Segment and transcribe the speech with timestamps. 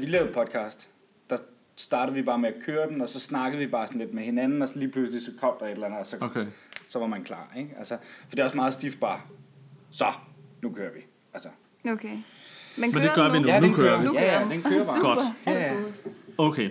[0.00, 0.88] vi lavede podcast,
[1.30, 1.36] der
[1.76, 4.22] startede vi bare med at køre den, og så snakkede vi bare sådan lidt med
[4.22, 6.46] hinanden, og så lige pludselig så kom der et eller andet, og så, Okay.
[6.88, 7.52] så var man klar.
[7.56, 7.70] Ikke?
[7.78, 7.96] Altså,
[8.28, 9.20] for det er også meget stift bare,
[9.90, 10.06] så,
[10.62, 11.00] nu kører vi.
[11.34, 11.48] Altså,
[11.90, 12.08] Okay.
[12.08, 12.22] Men,
[12.76, 13.48] Men kører det gør den vi nu.
[13.48, 14.04] ja, den kører vi.
[14.06, 15.00] Nu Ja, ja, den kører bare.
[15.00, 15.22] Godt.
[15.46, 15.76] Ja, ja.
[16.38, 16.70] Okay.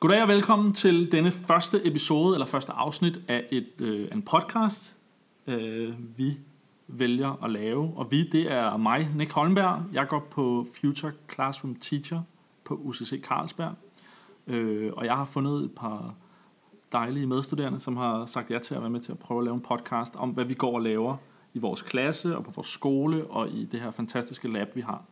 [0.00, 4.96] Goddag og velkommen til denne første episode, eller første afsnit af et, øh, en podcast,
[5.46, 6.38] øh, vi
[6.88, 7.92] vælger at lave.
[7.96, 9.82] Og vi, det er mig, Nick Holmberg.
[9.92, 12.22] Jeg går på Future Classroom Teacher
[12.64, 13.74] på UCC Carlsberg.
[14.46, 16.14] Øh, og jeg har fundet et par
[16.92, 19.54] dejlige medstuderende, som har sagt ja til at være med til at prøve at lave
[19.54, 21.16] en podcast om, hvad vi går og laver
[21.54, 25.04] i vores klasse og på vores skole og i det her fantastiske lab, vi har.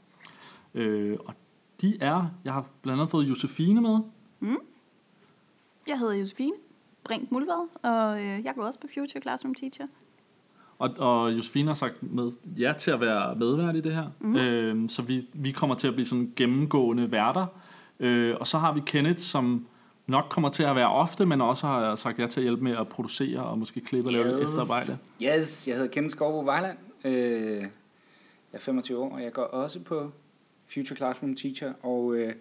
[0.74, 1.34] Øh, og
[1.80, 3.98] de er, jeg har blandt andet fået Josefine med.
[4.40, 4.56] Mm.
[5.88, 6.56] Jeg hedder Josefine
[7.04, 9.86] Brink Mulvad, og øh, jeg går også på Future Classroom Teacher.
[10.82, 14.06] Og, og Josefine har sagt med ja til at være medvært i det her.
[14.20, 14.36] Mm.
[14.36, 17.46] Øh, så vi, vi kommer til at blive sådan gennemgående værter.
[18.00, 19.66] Øh, og så har vi Kenneth, som
[20.06, 22.76] nok kommer til at være ofte, men også har sagt ja til at hjælpe med
[22.76, 24.48] at producere og måske klippe og lave lidt Yes.
[24.48, 24.98] efterarbejde.
[25.22, 26.78] Yes, jeg hedder Kenneth Skovbo Vejland.
[27.04, 27.68] Øh, jeg
[28.52, 30.10] er 25 år, og jeg går også på
[30.74, 31.72] Future Classroom Teacher.
[31.82, 32.34] Og øh,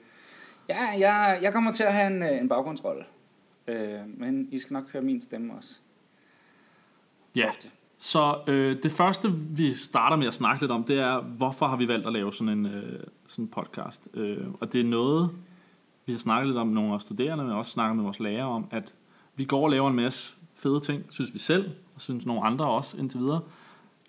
[0.69, 3.03] ja, jeg, jeg kommer til at have en, øh, en baggrundsrolle.
[3.67, 5.77] Øh, men I skal nok høre min stemme også.
[7.35, 7.67] Ja, Ofte
[8.03, 11.75] så øh, det første, vi starter med at snakke lidt om, det er, hvorfor har
[11.75, 14.07] vi valgt at lave sådan en, øh, sådan en podcast?
[14.13, 15.29] Øh, og det er noget,
[16.05, 18.19] vi har snakket lidt om med nogle af vores studerende, men også snakket med vores
[18.19, 18.93] lærere om, at
[19.35, 22.65] vi går og laver en masse fede ting, synes vi selv, og synes nogle andre
[22.65, 23.41] også indtil videre.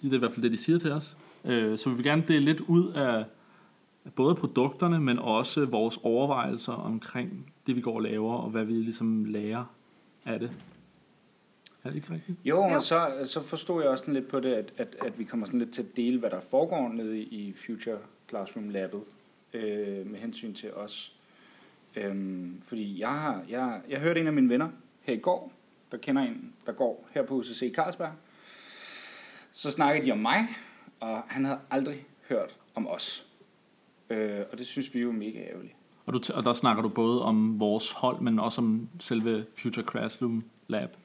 [0.02, 1.16] Det er i hvert fald det, de siger til os.
[1.44, 3.24] Øh, så vi vil gerne dele lidt ud af,
[4.04, 8.64] af både produkterne, men også vores overvejelser omkring det, vi går og laver, og hvad
[8.64, 9.64] vi ligesom lærer
[10.24, 10.50] af det.
[11.84, 12.38] Er det ikke rigtigt?
[12.44, 12.62] Jo, Jo.
[12.74, 15.46] og så, så forstod jeg også sådan lidt på det, at, at, at vi kommer
[15.46, 17.98] sådan lidt til at dele, hvad der foregår nede i, Future
[18.28, 19.02] Classroom Labet,
[19.52, 21.12] øh, med hensyn til os.
[21.96, 24.68] Øhm, fordi jeg har, jeg, jeg hørte en af mine venner
[25.02, 25.52] her i går,
[25.90, 28.12] der kender en, der går her på UCC Carlsberg.
[29.52, 30.48] Så snakkede de om mig,
[31.00, 33.26] og han havde aldrig hørt om os.
[34.10, 35.74] Øh, og det synes vi jo er mega ærgerligt.
[36.06, 39.44] Og, du, t- og der snakker du både om vores hold, men også om selve
[39.58, 40.96] Future Classroom Lab.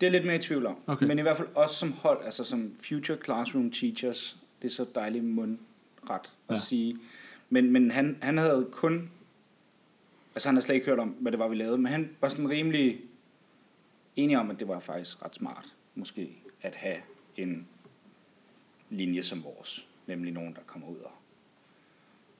[0.00, 0.76] Det er lidt mere i tvivl om.
[0.86, 1.06] Okay.
[1.06, 4.86] Men i hvert fald også som hold, altså som Future Classroom Teachers, det er så
[4.94, 5.58] dejligt mundret
[6.48, 6.58] at Ja.
[6.60, 6.98] sige.
[7.50, 9.10] Men, men han, han havde kun,
[10.34, 12.28] altså han havde slet ikke hørt om, hvad det var, vi lavede, men han var
[12.28, 13.00] sådan rimelig
[14.16, 16.30] enig om, at det var faktisk ret smart, måske,
[16.62, 16.96] at have
[17.36, 17.66] en
[18.90, 19.86] linje som vores.
[20.06, 21.12] Nemlig nogen, der kommer ud og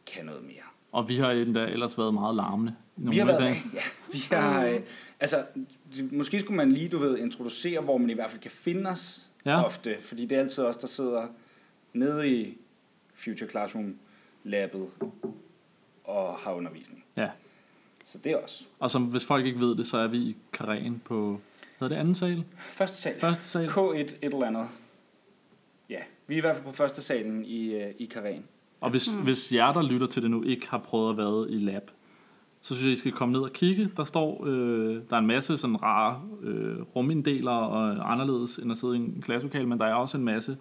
[0.06, 0.62] kan noget mere.
[0.92, 2.74] Og vi har endda ellers været meget larmende.
[2.96, 3.62] i nogle Vi har været, dage.
[3.74, 3.80] ja,
[4.12, 4.80] vi har, øh,
[5.20, 5.44] altså,
[6.12, 9.20] måske skulle man lige, du ved, introducere, hvor man i hvert fald kan finde os
[9.46, 9.64] Ja.
[9.64, 11.26] ofte, fordi det er altid os, der sidder
[11.92, 12.58] nede i
[13.14, 13.96] Future Classroom
[14.44, 14.88] Labet
[16.04, 17.04] og har undervisning.
[17.16, 17.28] Ja.
[18.04, 18.66] Så det er os.
[18.78, 21.40] Og som, hvis folk ikke ved det, så er vi i Karen på,
[21.78, 22.44] hvad er det, anden sal?
[22.58, 23.20] Første sal.
[23.20, 23.68] Første sal?
[23.68, 24.68] K1 et eller andet.
[25.90, 28.44] Ja, vi er i hvert fald på første salen i, øh, i Karen.
[28.80, 29.22] Og hvis, mm.
[29.22, 31.90] hvis jer, der lytter til det nu, ikke har prøvet at være i lab,
[32.64, 33.90] så synes jeg, I skal komme ned og kigge.
[33.96, 38.76] Der står, øh, der er en masse sådan rare øh, ruminddelere og anderledes end at
[38.76, 40.56] sidde i en klasselokale, men der er også en masse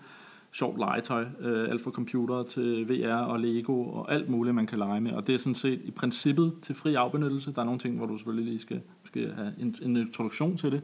[0.52, 4.78] sjovt legetøj, øh, alt fra computer til VR og Lego og alt muligt, man kan
[4.78, 5.12] lege med.
[5.12, 7.52] Og det er sådan set i princippet til fri afbenyttelse.
[7.52, 10.72] Der er nogle ting, hvor du selvfølgelig lige skal, skal have en, en introduktion til
[10.72, 10.82] det,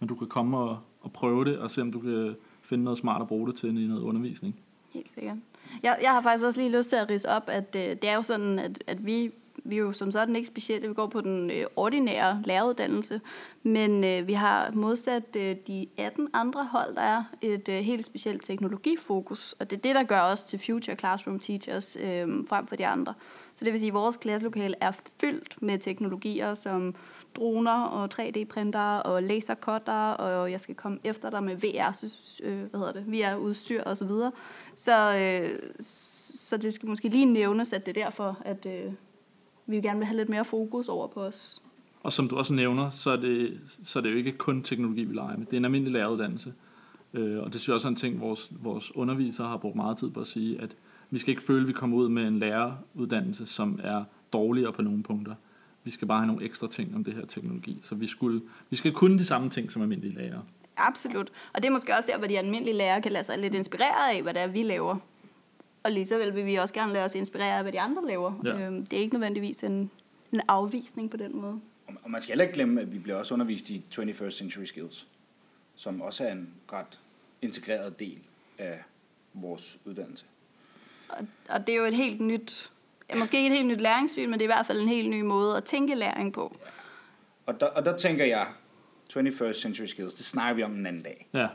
[0.00, 2.98] men du kan komme og, og prøve det og se, om du kan finde noget
[2.98, 4.60] smart at bruge det til i noget undervisning.
[4.94, 5.36] Helt sikkert.
[5.82, 8.14] Jeg, jeg har faktisk også lige lyst til at rise op, at øh, det er
[8.14, 9.30] jo sådan, at, at vi,
[9.64, 13.20] vi er jo som sådan ikke specielt, vi går på den øh, ordinære læreruddannelse,
[13.62, 18.04] men øh, vi har modsat øh, de 18 andre hold, der er et øh, helt
[18.04, 22.66] specielt teknologifokus, og det er det, der gør os til Future Classroom Teachers øh, frem
[22.66, 23.14] for de andre.
[23.54, 26.94] Så det vil sige, at vores klasselokale er fyldt med teknologier som
[27.36, 32.06] droner og 3D-printer og lasercutter, og jeg skal komme efter dig med VR,
[32.42, 34.32] øh, hvad hedder det, VR-udstyr og så videre.
[34.74, 38.92] Så, øh, så det skal måske lige nævnes, at det er derfor, at øh,
[39.66, 41.62] vi gerne vil have lidt mere fokus over på os.
[42.02, 45.04] Og som du også nævner, så er det, så er det jo ikke kun teknologi,
[45.04, 45.46] vi leger med.
[45.46, 46.52] Det er en almindelig læreruddannelse.
[47.14, 49.98] Øh, og det synes jeg også er en ting, vores, vores undervisere har brugt meget
[49.98, 50.76] tid på at sige, at
[51.10, 54.82] vi skal ikke føle, at vi kommer ud med en læreruddannelse, som er dårligere på
[54.82, 55.34] nogle punkter.
[55.84, 57.80] Vi skal bare have nogle ekstra ting om det her teknologi.
[57.82, 60.42] Så vi, skulle, vi skal kunne de samme ting som almindelige lærere.
[60.76, 61.32] Absolut.
[61.52, 64.12] Og det er måske også der, hvor de almindelige lærere kan lade sig lidt inspirere
[64.12, 64.96] af, hvad det er, vi laver.
[65.84, 68.06] Og lige så vel vil vi også gerne lade os inspirere af, hvad de andre
[68.06, 68.32] laver.
[68.44, 68.66] Ja.
[68.66, 69.90] Øhm, det er ikke nødvendigvis en,
[70.32, 71.60] en afvisning på den måde.
[71.86, 75.06] Og- man skal heller ikke glemme, at vi bliver også undervist i 21st Century Skills,
[75.76, 76.98] som også er en ret
[77.42, 78.18] integreret del
[78.58, 78.82] af
[79.34, 80.24] vores uddannelse.
[81.08, 82.70] Og, og det er jo et helt nyt
[83.16, 85.20] måske ikke et helt nyt læringssyn, men det er i hvert fald en helt ny
[85.20, 86.56] måde at tænke læring på.
[87.46, 88.46] Og der, og der tænker jeg,
[89.16, 91.28] 21st century skills, det snakker vi om en anden dag.
[91.34, 91.48] Ja.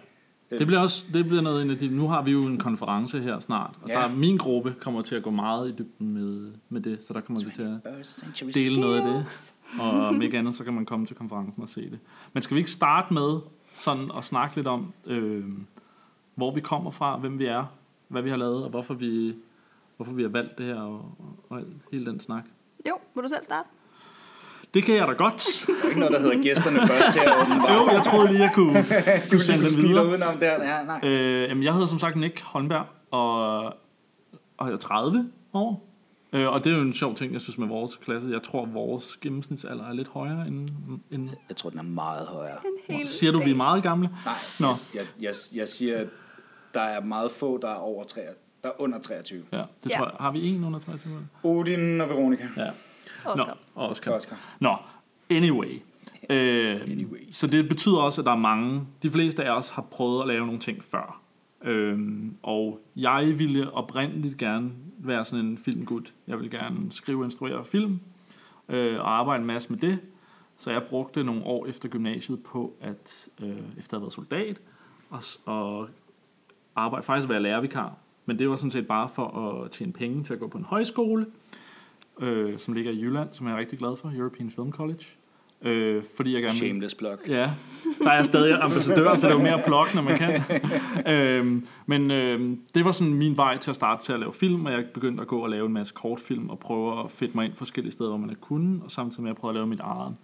[0.50, 3.20] Det bliver også det bliver noget en af de, nu har vi jo en konference
[3.22, 3.94] her snart, og Ja.
[3.94, 7.22] der, min gruppe kommer til at gå meget i dybden med, med det, så der
[7.22, 9.54] kommer vi til at 21st century dele noget af det.
[9.80, 12.00] Og om ikke andet, så kan man komme til konferencen og se det.
[12.34, 13.40] Men skal vi ikke starte med
[13.74, 15.44] sådan at snakke lidt om, øh,
[16.36, 17.66] hvor vi kommer fra, hvem vi er,
[18.08, 19.36] hvad vi har lavet, og hvorfor vi,
[19.98, 21.16] hvorfor vi har valgt det her, og,
[21.50, 21.62] og,
[21.92, 22.46] hele den snak.
[22.90, 23.70] Jo, vil du selv starte?
[24.78, 25.66] Det kan jeg da godt.
[25.68, 27.32] Der er ikke noget, der hedder gæsterne først her.
[27.42, 27.74] åbenbart.
[27.74, 28.74] Jo, jeg troede lige, jeg kunne,
[29.26, 30.08] du kunne sende snitter videre.
[30.08, 30.64] udenom der.
[30.76, 31.00] Ja, nej.
[31.04, 33.66] Øh, jamen, jeg hedder som sagt Nick Holmberg, og,
[34.58, 35.84] og jeg er 30 år.
[36.34, 38.30] Øh, og det er jo en sjov ting, jeg synes med vores klasse.
[38.30, 40.70] Jeg tror, vores gennemsnitsalder er lidt højere end...
[41.12, 42.58] end Jeg tror, den er meget højere.
[43.06, 44.10] Siger du, vi er meget gamle?
[44.26, 46.08] Nej, Nå, jeg, jeg, jeg siger, at
[46.74, 48.22] der er meget få, der er over 3,
[48.64, 49.44] der er under 23.
[49.52, 49.98] ja, det Ja.
[49.98, 50.14] tror jeg.
[50.20, 51.14] Har vi en under 23?
[51.44, 52.48] Odin og Veronica.
[52.58, 52.70] Ja.
[53.26, 53.58] Nå, Oscar.
[53.76, 54.12] og Oscar.
[54.12, 54.36] Oscar.
[54.60, 54.76] Nå,
[55.30, 55.82] anyway.
[56.30, 57.32] Øh, Anyway.
[57.32, 60.28] Så det betyder også, at der er mange, de fleste af os har prøvet at
[60.28, 61.22] lave nogle ting før.
[61.62, 66.02] Øhm, og jeg ville oprindeligt gerne være sådan en filmgud.
[66.28, 68.00] Jeg ville gerne skrive og instruere film,
[68.70, 70.00] øh, og arbejde en masse med det.
[70.56, 74.58] Så jeg brugte nogle år efter gymnasiet på at, øh, efter at have været soldat,
[75.10, 75.90] og, og
[76.76, 77.96] arbejde, faktisk være lærervikar.
[78.26, 80.64] Men det var sådan set bare for at tjene penge til at gå på en
[80.64, 81.32] højskole, øh,
[82.58, 85.06] som ligger i Jylland, som jeg er rigtig glad for, European Film College.
[85.62, 86.58] Øh, fordi jeg gerne.
[86.58, 87.18] Shameless plug.
[87.28, 87.52] Ja,
[88.04, 90.42] der er stadig ambassadør, så det er jo mere plok, når man kan.
[91.14, 94.66] øhm, men øhm, det var sådan min vej til at starte til at lave film,
[94.66, 97.46] og jeg begyndte at gå og lave en masse kortfilm og prøve at fedte mig
[97.46, 99.80] ind forskellige steder, hvor man ikke kunne, og samtidig med at prøve at lave mit
[99.80, 100.16] eget.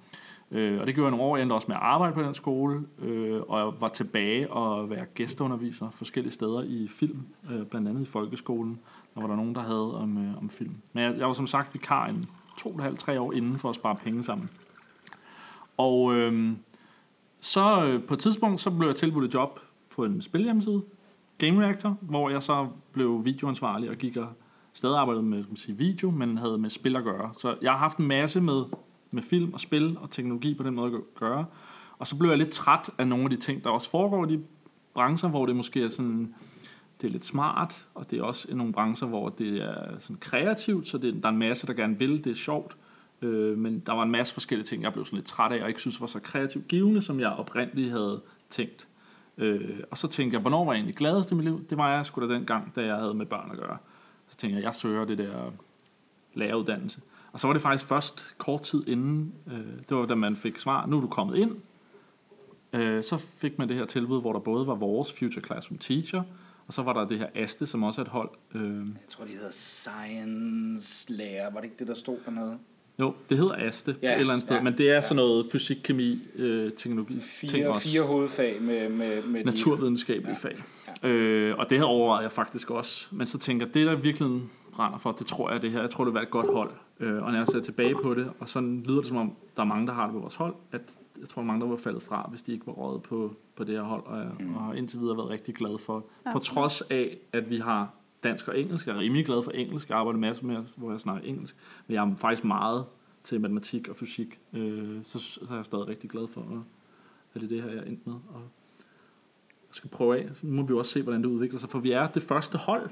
[0.51, 1.35] Øh, og det gjorde jeg nogle år.
[1.37, 4.89] Jeg endte også med at arbejde på den skole, øh, og jeg var tilbage og
[4.89, 7.19] være gæsteunderviser forskellige steder i film,
[7.51, 8.79] øh, blandt andet i folkeskolen.
[9.15, 10.75] Der var der nogen, der havde om, øh, om film.
[10.93, 12.25] Men jeg, jeg var som sagt vikar en
[12.57, 14.49] to og halvt, tre år inden for at spare penge sammen.
[15.77, 16.51] Og øh,
[17.39, 20.81] så øh, på et tidspunkt, så blev jeg tilbudt et job på en spilhjemmeside,
[21.37, 24.27] Game Reactor, hvor jeg så blev videoansvarlig og gik og
[24.73, 27.29] stadig arbejdede med skal man sige, video, men havde med spil at gøre.
[27.33, 28.63] Så jeg har haft en masse med,
[29.11, 31.45] med film og spil og teknologi på den måde at gøre.
[31.99, 34.29] Og så blev jeg lidt træt af nogle af de ting, der også foregår i
[34.29, 34.43] de
[34.93, 36.35] brancher, hvor det måske er sådan,
[37.03, 40.17] det er lidt smart, og det er også i nogle brancher, hvor det er sådan
[40.19, 42.75] kreativt, så det, der er en masse, der gerne vil, det er sjovt.
[43.21, 45.67] Øh, men der var en masse forskellige ting, jeg blev sådan lidt træt af, og
[45.67, 48.87] ikke synes var så kreativt givende, som jeg oprindeligt havde tænkt.
[49.37, 51.65] Øh, og så tænkte jeg, hvornår var jeg egentlig gladest i mit liv?
[51.69, 53.77] Det var jeg sgu da den gang, da jeg havde med børn at gøre.
[54.29, 55.51] Så tænkte jeg, jeg søger det der
[56.33, 57.01] læreruddannelse.
[57.31, 60.59] Og så var det faktisk først kort tid inden, øh, det var da man fik
[60.59, 61.51] svar, nu er du kommet ind.
[62.73, 66.23] Øh, så fik man det her tilbud, hvor der både var vores Future Classroom Teacher,
[66.67, 68.29] og så var der det her ASTE, som også er et hold.
[68.55, 71.51] Øh, Jeg tror, de hedder Science Lærer.
[71.53, 72.57] Var det ikke det, der stod dernede?
[72.99, 75.01] jo, det hedder ASTE Ja, ja, et eller andet sted, ja, men det er ja.
[75.01, 77.89] sådan noget fysik, kemi, øh, teknologi, ting Fire, også.
[77.89, 80.49] fire hovedfag med, med, med de- naturvidenskabelige Ja.
[80.49, 81.09] fag.
[81.09, 83.07] Øh, og det havde overvejet jeg faktisk også.
[83.11, 84.41] Men så tænker det der virkelig
[84.73, 85.81] brænder for, det tror jeg det her.
[85.81, 86.71] Jeg tror, det være et godt hold.
[86.99, 89.61] Øh, og når jeg ser tilbage på det, og sådan lyder det som om, der
[89.61, 92.03] er mange, der har det på vores hold, at jeg tror, mange, der var faldet
[92.03, 94.55] fra, hvis de ikke var rådet på, på det her hold, og, jeg, Mm.
[94.55, 96.05] og har indtil videre været rigtig glad for.
[96.25, 96.31] Ja.
[96.31, 98.87] På trods af, at vi har dansk og engelsk.
[98.87, 99.89] Jeg er rimelig glad for engelsk.
[99.89, 101.55] Jeg arbejder en masse med, hvor jeg snakker engelsk.
[101.87, 102.85] Men jeg er faktisk meget
[103.23, 104.39] til matematik og fysik.
[104.53, 106.47] Øh, så, så er jeg stadig rigtig glad for, at,
[107.35, 108.13] at det er det her, jeg er endt med.
[108.13, 108.41] Og
[109.69, 110.29] og skal prøve af.
[110.33, 112.57] Så nu må vi også se, hvordan det udvikler sig, for vi er det første
[112.57, 112.89] hold.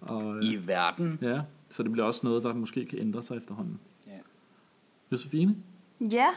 [0.00, 1.18] Og, øh, I verden.
[1.22, 1.40] ja,
[1.72, 3.80] så det bliver også noget, der måske kan ændre sig efterhånden.
[4.06, 4.18] Ja.
[5.12, 5.56] Josefine?
[6.00, 6.28] Ja,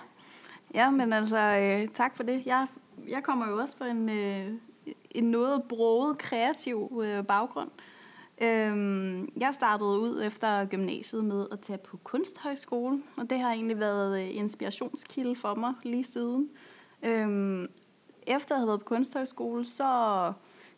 [0.74, 2.46] ja men altså, øh, tak for det.
[2.46, 2.68] Jeg,
[3.08, 4.54] jeg kommer jo også fra en, øh,
[5.12, 7.70] en noget broget kreativ øh, baggrund.
[8.42, 13.80] Øhm, jeg startede ud efter gymnasiet med at tage på kunsthøjskole, og det har egentlig
[13.80, 16.50] været øh, inspirationskilde for mig lige siden.
[17.04, 17.68] Øhm,
[18.27, 20.34] efter jeg havde været på kunsthøjskole, så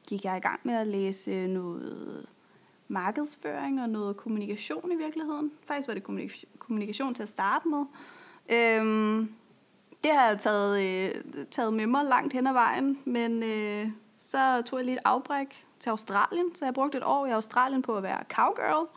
[0.07, 2.25] gik jeg i gang med at læse noget
[2.87, 5.51] markedsføring og noget kommunikation i virkeligheden.
[5.65, 7.85] Faktisk var det kommunik- kommunikation til at starte med.
[8.49, 9.33] Øhm,
[10.03, 14.61] det har jeg taget, øh, taget med mig langt hen ad vejen, men øh, så
[14.65, 17.97] tog jeg lige et afbræk til Australien, så jeg brugte et år i Australien på
[17.97, 18.87] at være cowgirl.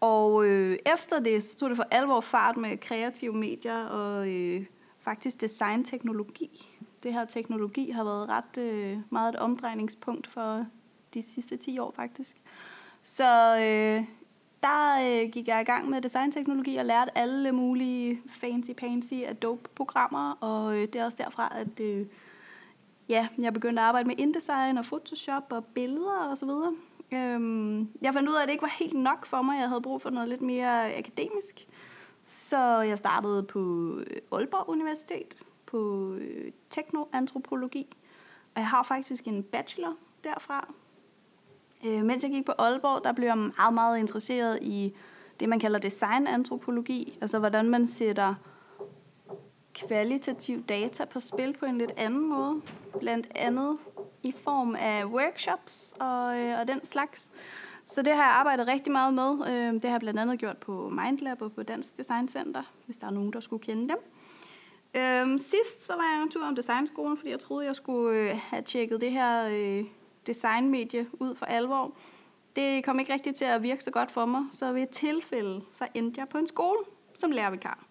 [0.00, 4.64] Og øh, efter det, så tog det for alvor fart med kreative medier og øh,
[4.98, 6.78] faktisk designteknologi.
[7.02, 10.66] Det her teknologi har været ret øh, meget et omdrejningspunkt for
[11.14, 12.36] de sidste 10 år faktisk.
[13.02, 14.04] Så øh,
[14.62, 20.76] der øh, gik jeg i gang med designteknologi og lærte alle mulige fancy-pansy Adobe-programmer, og
[20.76, 22.06] øh, det er også derfra, at øh,
[23.08, 26.74] ja, jeg begyndte at arbejde med InDesign og Photoshop og billeder og så videre.
[27.12, 29.60] Øhm, jeg fandt ud af, at det ikke var helt nok for mig.
[29.60, 31.66] Jeg havde brug for noget lidt mere akademisk.
[32.24, 35.34] Så jeg startede på øh, Aalborg Universitet
[35.66, 37.96] på øh, teknoantropologi.
[38.54, 39.94] Og jeg har faktisk en bachelor
[40.24, 40.74] derfra.
[41.84, 44.94] Øh, mens jeg gik på Aalborg, der blev jeg meget, meget interesseret i
[45.40, 47.18] det, man kalder designantropologi.
[47.20, 48.34] Altså hvordan man sætter
[49.74, 52.60] kvalitativ data på spil på en lidt anden måde.
[53.00, 53.76] Blandt andet
[54.22, 57.30] i form af workshops og, øh, og den slags.
[57.84, 59.48] Så det har jeg arbejdet rigtig meget med.
[59.48, 62.96] Øh, det har jeg blandt andet gjort på Mindlab og på Dansk Design Center, hvis
[62.96, 63.98] der er nogen, der skulle kende dem.
[64.94, 68.40] Øh, sidst så var jeg en tur om designskolen, fordi jeg troede, jeg skulle øh,
[68.50, 69.84] have tjekket det her øh,
[70.26, 71.96] designmedie ud for alvor.
[72.56, 75.62] Det kom ikke rigtig til at virke så godt for mig, så ved et tilfælde,
[75.70, 76.78] så endte jeg på en skole
[77.14, 77.84] som lærervikar.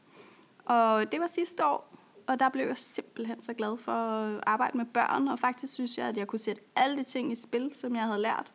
[0.65, 1.97] Og det var sidste år,
[2.27, 5.97] og der blev jeg simpelthen så glad for at arbejde med børn, og faktisk synes
[5.97, 8.51] jeg, at jeg kunne sætte alle de ting i spil, som jeg havde lært.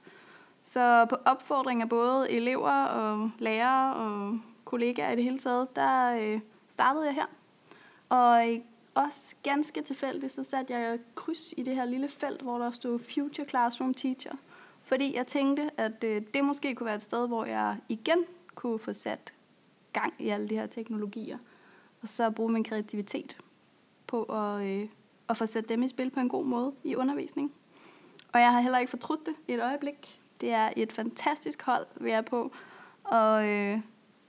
[0.62, 6.18] Så på opfordring af både elever og lærere og kollegaer i det hele taget, der
[6.18, 7.26] øh, startede jeg her.
[8.08, 8.60] Og
[8.96, 12.98] også ganske tilfældigt, så satte jeg kryds i det her lille felt, hvor der stod
[12.98, 14.32] Future Classroom Teacher.
[14.82, 18.24] Fordi jeg tænkte, at øh, det måske kunne være et sted, hvor jeg igen
[18.54, 19.32] kunne få sat
[19.92, 21.38] gang i alle de her teknologier.
[22.02, 23.36] Og så bruge min kreativitet
[24.06, 24.88] på at, øh,
[25.28, 27.52] at få sat dem i spil på en god måde i undervisning.
[28.32, 30.20] Og jeg har heller ikke fortrudt det i et øjeblik.
[30.40, 32.52] Det er et fantastisk hold, vi er på.
[33.04, 33.80] Og øh,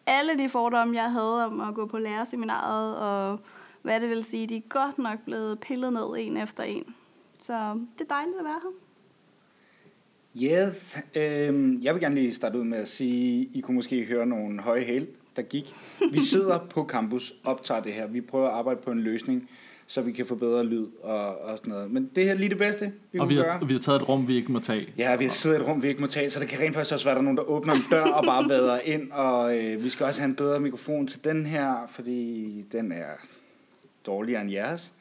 [0.06, 3.40] alle de fordomme, jeg havde om at gå på lærerseminaret, og
[3.82, 6.84] hvad det vil sige, de er godt nok blevet pillet ned en efter en.
[7.40, 7.54] Så
[7.98, 8.72] det er dejligt at være her.
[10.42, 14.26] Yes, øh, jeg vil gerne lige starte ud med at sige, I kunne måske høre
[14.26, 15.76] nogle høje hæl, der gik.
[16.12, 18.08] Vi sidder på campus, optager det her.
[18.08, 19.50] Vi prøver at arbejde på en løsning,
[19.88, 21.92] så vi kan få bedre lyd og, og sådan noget.
[21.92, 23.68] Men det her er lige det bedste, vi Og vi kunne har, gøre.
[23.68, 24.94] vi har taget et rum, vi ikke må tage.
[24.98, 26.76] Ja, vi har siddet i et rum, vi ikke må tage, så det kan rent
[26.76, 29.12] faktisk også være, at der er nogen, der åbner en dør og bare vader ind.
[29.12, 33.06] Og øh, vi skal også have en bedre mikrofon til den her, fordi den er
[34.08, 34.94] dårligere end jeres.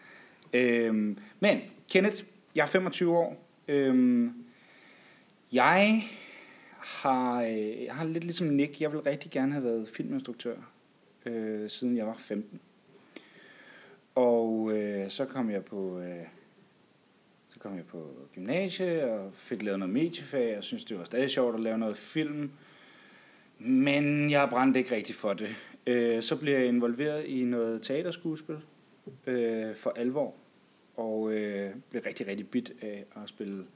[0.53, 1.61] Øhm, men,
[1.91, 3.47] Kenneth, jeg er 25 år.
[3.69, 4.33] Øhm,
[5.53, 6.03] jeg
[6.79, 10.57] har, øh, jeg har lidt ligesom Nick, jeg vil rigtig gerne have været filminstruktør,
[11.27, 12.61] øh, siden jeg var 15.
[14.15, 16.01] Og øh, så kom jeg på...
[16.01, 16.27] Øh,
[17.49, 21.31] så kom jeg på gymnasie og fik lavet noget mediefag, og synes det var stadig
[21.31, 22.51] sjovt at lave noget film.
[23.59, 25.57] Men jeg brændte ikke rigtig for det.
[25.87, 28.59] Øh, så blev jeg involveret i noget teaterskuespil
[29.27, 30.35] øh, for alvor,
[30.97, 33.67] og øh, blev rigtig, rigtig bit af at spille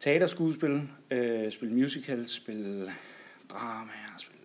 [0.00, 2.92] teaterskuespil, øh, spille musicals, spille
[3.50, 4.40] drama, spille,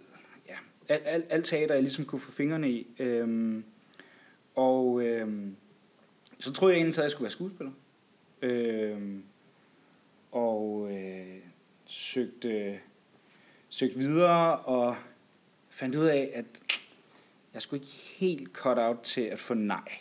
[0.47, 0.55] ja,
[0.89, 2.87] alt, alt, alt teater, jeg ligesom kunne få fingrene i.
[2.99, 3.63] Øh,
[4.55, 5.47] og øh,
[6.39, 7.71] så troede jeg egentlig, at jeg skulle være skuespiller.
[8.41, 9.19] Øh,
[10.31, 11.37] og øh,
[11.85, 12.79] søgte,
[13.69, 14.95] søgte videre og
[15.69, 16.45] fandt ud af, at
[17.53, 19.91] jeg skulle ikke helt cut out til at få nej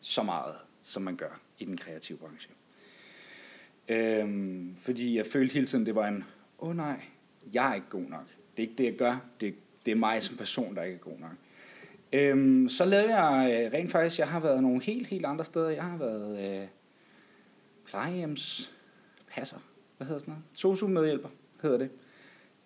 [0.00, 2.50] så meget, som man gør i den kreative branche.
[3.88, 6.24] Øhm, fordi jeg følte hele tiden, det var en,
[6.58, 7.00] åh oh, nej,
[7.52, 8.26] jeg er ikke god nok.
[8.56, 9.24] Det er ikke det, jeg gør.
[9.40, 9.54] Det,
[9.86, 11.32] det er mig som person, der ikke er god nok.
[12.12, 15.68] Øhm, så lavede jeg øh, rent faktisk, jeg har været nogle helt, helt andre steder.
[15.68, 16.68] Jeg har været øh,
[17.84, 19.58] plejehjemspasser.
[19.96, 20.44] Hvad hedder sådan noget?
[20.52, 21.28] Sosu-medhjælper
[21.62, 21.90] hedder det.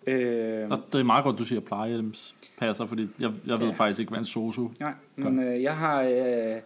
[0.07, 3.73] Øh, Og det er meget godt, du siger plejehjemspasser, fordi jeg, jeg ved Ja.
[3.73, 4.69] faktisk ikke, hvad en sosu...
[4.81, 6.61] Nej, men øh, jeg har øh,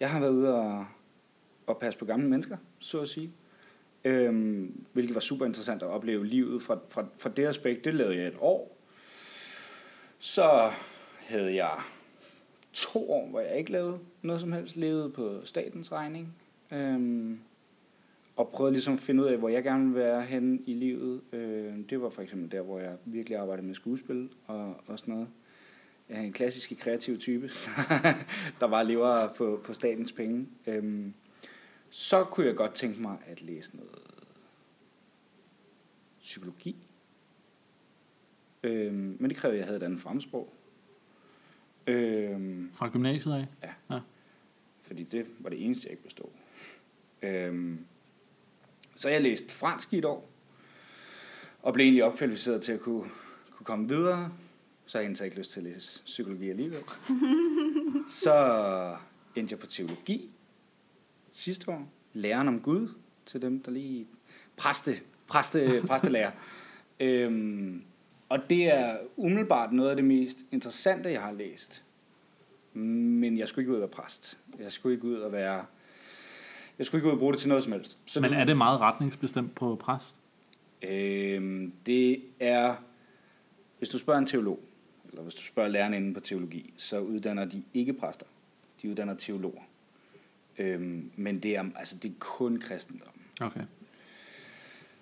[0.00, 0.86] jeg har været ude og,
[1.66, 3.30] og passe på gamle mennesker, så at sige.
[4.04, 7.84] Øhm, hvilket var super interessant at opleve livet fra, fra, fra det aspekt.
[7.84, 8.76] Det lavede jeg et år.
[10.18, 10.70] Så
[11.18, 11.70] havde jeg
[12.72, 14.76] to år, hvor jeg ikke lavede noget som helst.
[14.76, 16.34] Levede på statens regning.
[16.72, 17.40] Øhm,
[18.40, 21.20] og prøvede ligesom at finde ud af, hvor jeg gerne vil være henne i livet.
[21.32, 25.14] Øh, det var for eksempel der, hvor jeg virkelig arbejdede med skuespil og, og sådan
[25.14, 25.28] noget.
[26.08, 27.50] Jeg er en klassisk kreativ type,
[28.60, 30.46] der bare lever på, på statens penge.
[30.66, 31.14] Øhm,
[31.90, 33.98] så kunne jeg godt tænke mig at læse noget
[36.20, 36.76] psykologi.
[38.62, 40.52] Øhm, men det krævede, at jeg havde et andet fremsprog.
[41.86, 43.46] Øhm, Fra gymnasiet af?
[44.82, 46.30] fordi det var det eneste, jeg ikke bestod.
[47.22, 47.86] Øhm,
[49.00, 50.30] så jeg læste fransk i et år,
[51.62, 53.10] og blev egentlig opkvalificeret til at kunne,
[53.50, 54.32] kunne komme videre.
[54.86, 56.78] Så har jeg ikke lyst til at læse psykologi alligevel.
[58.24, 58.96] så
[59.34, 60.30] endte jeg på teologi
[61.32, 61.88] sidste år.
[62.12, 62.88] Læren om Gud,
[63.26, 64.06] til dem, der lige...
[64.56, 66.30] Præste, præste, præstelærer.
[67.00, 67.82] øhm,
[68.28, 71.84] og det er umiddelbart noget af det mest interessante, jeg har læst.
[72.72, 74.38] Men jeg skulle ikke ud og være præst.
[74.58, 75.64] Jeg skulle ikke ud og være...
[76.80, 77.98] Jeg skulle ikke ud og bruge det til noget som helst.
[78.06, 80.16] Så Men er det meget retningsbestemt på præst?
[80.82, 82.76] Øhm, det er,
[83.78, 84.60] hvis du spørger en teolog,
[85.08, 88.26] eller hvis du spørger lærerne inden på teologi, så uddanner de ikke præster.
[88.82, 89.62] De uddanner teologer.
[90.58, 93.20] Øhm, men det er, altså, det er kun kristendom.
[93.40, 93.62] Okay.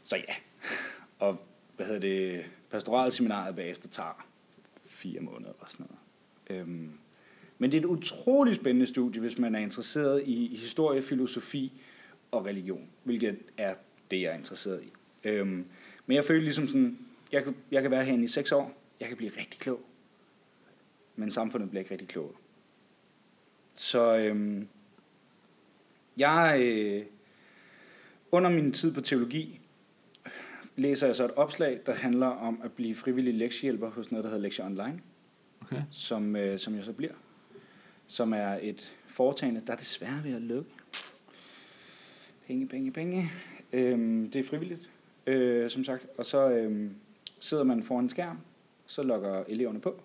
[0.05, 0.35] Så ja.
[1.27, 1.41] Og
[1.77, 4.27] hvad hedder det, pastoralseminaret bagefter tager
[4.87, 6.61] fire måneder eller sådan noget.
[6.61, 6.99] Øhm,
[7.59, 11.73] men det er et utroligt spændende studie, hvis man er interesseret i, historie, filosofi
[12.31, 13.75] og religion, hvilket er
[14.11, 14.93] det, jeg er interesseret i.
[15.29, 15.65] Øhm,
[16.07, 16.99] men jeg føler ligesom sådan,
[17.33, 19.81] jeg kan, jeg kan være herinde i seks år, jeg kan blive rigtig klog,
[21.17, 22.35] men samfundet bliver ikke rigtig klogere.
[23.75, 24.69] Så øhm,
[26.17, 27.05] jeg, øh,
[28.33, 29.61] under min tid på teologi,
[30.77, 34.31] læser jeg så et opslag, der handler om at blive frivillig lektiehjælper hos noget, der
[34.31, 35.01] hedder Lektie Online,
[35.61, 35.83] Okay.
[35.91, 37.13] som, øh, som jeg så bliver.
[38.09, 40.71] Som er et foretagende, der er desværre ved at lukke.
[42.47, 43.33] Penge, penge, penge.
[43.73, 44.91] Øhm, det er frivilligt,
[45.27, 46.07] øh, som sagt.
[46.19, 46.95] Og så øhm,
[47.39, 48.39] sidder man foran en skærm,
[48.87, 50.01] så logger eleverne på,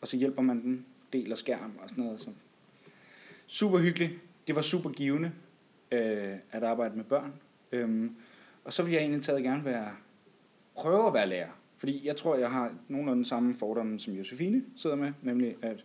[0.00, 2.20] og så hjælper man dem, deler skærm og sådan noget.
[2.20, 2.28] Så.
[3.46, 4.12] Super hyggeligt.
[4.46, 5.32] Det var super givende
[5.92, 7.32] øh, at arbejde med børn.
[7.72, 8.16] Øhm,
[8.64, 9.90] og så vil jeg egentlig taget gerne være,
[10.74, 11.50] prøve at være lærer.
[11.76, 15.84] Fordi jeg tror, jeg har nogenlunde samme fordomme, som Josefine sidder med, nemlig at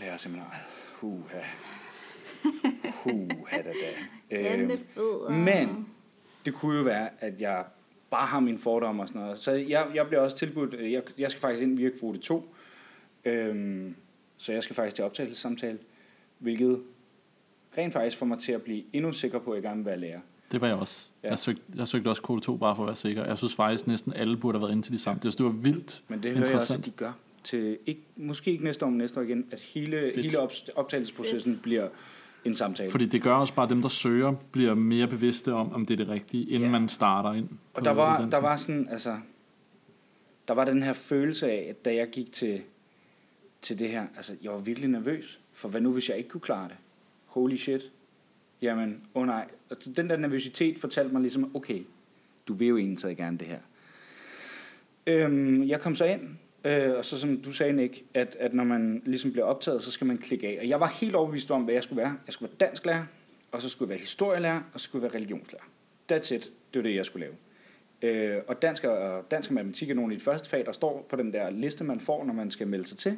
[0.00, 0.62] lærerseminaret,
[0.94, 1.40] huha,
[3.02, 3.90] huha da da.
[4.30, 5.86] Er Øhm, men
[6.44, 7.64] det kunne jo være, at jeg
[8.10, 9.38] bare har mine fordomme og sådan noget.
[9.38, 12.54] Så jeg, jeg bliver også tilbudt, øh, jeg, jeg skal faktisk ind i virkekvote 2,
[13.24, 13.94] øhm,
[14.36, 15.78] så jeg skal faktisk til optagelsessamtale,
[16.38, 16.82] hvilket
[17.78, 20.00] rent faktisk får mig til at blive endnu sikker på, at jeg gerne vil være
[20.00, 20.20] lærer.
[20.52, 21.06] Det var jeg også.
[21.22, 21.28] Ja.
[21.28, 23.24] Jeg, søgte, jeg søgte også kode 2 bare for at være sikker.
[23.24, 25.20] Jeg synes faktisk næsten alle burde have været inde til de samme.
[25.22, 27.12] Det, det var vildt Men det hører jeg også, at de gør.
[27.50, 30.16] Til, ikke, måske ikke næste år, men næste år igen, at hele, Fedt.
[30.16, 31.62] hele op, optagelsesprocessen Fedt.
[31.62, 31.88] bliver
[32.44, 32.90] en samtale.
[32.90, 35.94] Fordi det gør også bare, at dem, der søger, bliver mere bevidste om, om det
[35.94, 36.78] er det rigtige, inden Ja.
[36.78, 37.48] man starter ind.
[37.74, 39.18] Og der var, der var sådan, altså,
[40.48, 42.60] der var den her følelse af, at da jeg gik til,
[43.62, 46.40] til det her, altså, jeg var virkelig nervøs, for hvad nu, hvis jeg ikke kunne
[46.40, 46.76] klare det?
[47.26, 47.92] Holy shit.
[48.62, 49.46] Jamen, åh oh nej.
[49.70, 51.82] Og den der nervøsitet fortalte mig ligesom, okay,
[52.48, 53.58] du vil jo egentlig så gerne det her.
[55.06, 56.20] Øhm, jeg kom så ind,
[56.64, 59.90] øh, og så som du sagde, Nick, at, at når man ligesom bliver optaget, så
[59.90, 60.58] skal man klikke af.
[60.60, 62.16] Og jeg var helt overbevist om, hvad jeg skulle være.
[62.26, 63.04] Jeg skulle være dansklærer,
[63.52, 65.64] og så skulle jeg være historielærer, og så skulle jeg være religionslærer.
[66.12, 66.42] That's it.
[66.42, 67.34] Det var det, jeg skulle lave.
[68.02, 71.06] Øh, og dansk og, dansk og matematik er nogle af de første fag, der står
[71.08, 73.16] på den der liste, man får, når man skal melde sig til.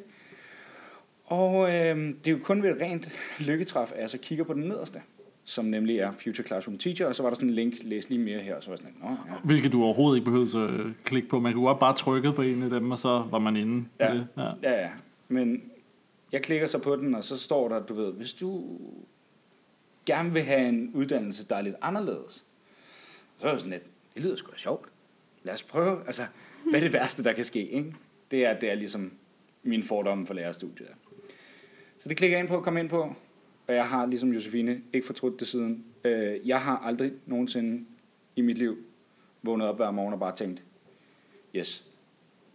[1.25, 4.55] Og øh, det er jo kun ved et rent lykketræf, at jeg så kigger på
[4.55, 5.03] den nederste,
[5.51, 8.19] som nemlig er Future Classroom Teacher, og så var der sådan en link, læs lige
[8.19, 9.35] mere her, og så var sådan, Nå, ja.
[9.45, 11.41] Hvilket du overhovedet ikke behøvede at øh, klikke på.
[11.41, 13.89] Man kunne godt bare trykke på en af dem, og så var man inde på
[14.01, 14.15] Ja.
[14.15, 14.27] det.
[14.37, 14.51] Ja.
[14.63, 14.91] Ja, ja.
[15.29, 15.63] Men
[16.33, 18.79] jeg klikker så på den, og så står der, du ved, hvis du
[20.07, 22.45] gerne vil have en uddannelse, der er lidt anderledes,
[23.39, 23.83] så er jeg sådan lidt,
[24.15, 24.89] det lyder sgu da sjovt.
[25.43, 25.99] Lad os prøve.
[26.07, 26.23] Altså,
[26.71, 27.69] hvad er det værste, der kan ske?
[27.71, 27.95] Ikke?
[28.31, 29.13] Det er, det er ligesom
[29.63, 30.89] min fordomme for lærerstudiet.
[30.89, 30.95] er.
[32.01, 33.15] Så det klikker jeg ind på, kom ind på,
[33.71, 35.85] og jeg har, ligesom Josefine, ikke fortrudt det siden.
[36.05, 37.85] Øh, jeg har aldrig nogensinde
[38.37, 38.77] i mit liv
[39.43, 40.63] vågnet op hver morgen og bare tænkt,
[41.55, 41.85] yes,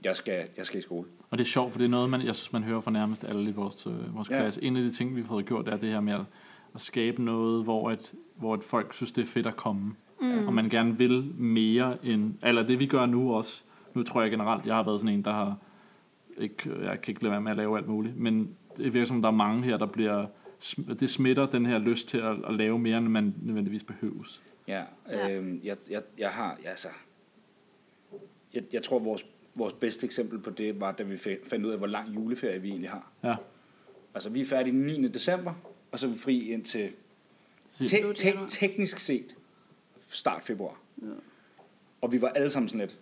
[0.03, 1.07] jeg skal, jeg skal i skole.
[1.29, 3.23] Og det er sjovt, for det er noget, man, jeg synes, man hører fra nærmest
[3.23, 4.39] alle i vores, øh, vores Ja.
[4.39, 4.63] klasse.
[4.63, 6.21] En af de ting, vi har fået gjort, er det her med at,
[6.75, 9.95] at skabe noget, hvor, et, hvor et folk synes, det er fedt at komme.
[10.21, 10.47] Mm.
[10.47, 12.33] Og man gerne vil mere end...
[12.43, 13.63] Eller det, vi gør nu også.
[13.93, 15.57] Nu tror jeg generelt, jeg har været sådan en, der har...
[16.37, 18.17] Ikke, jeg kan ikke lade være med at lave alt muligt.
[18.17, 20.25] Men det virker som, der er mange her, der bliver...
[20.99, 24.43] Det smitter den her lyst til at, at lave mere, end man nødvendigvis behøves.
[24.67, 26.87] Ja, øhm, jeg, jeg, jeg har, ja, altså,
[28.53, 29.25] jeg, jeg tror, vores,
[29.55, 32.61] vores bedste eksempel på det var, da vi fa- fandt ud af, hvor lang juleferie
[32.61, 33.11] vi egentlig har.
[33.23, 33.35] Ja.
[34.13, 35.07] Altså, vi er færdige den 9.
[35.07, 35.53] december,
[35.91, 36.91] og så er vi fri indtil
[37.71, 39.35] te- te- teknisk set
[40.07, 40.79] start februar.
[41.01, 41.07] Ja.
[42.01, 42.99] Og vi var alle sammen sådan lidt,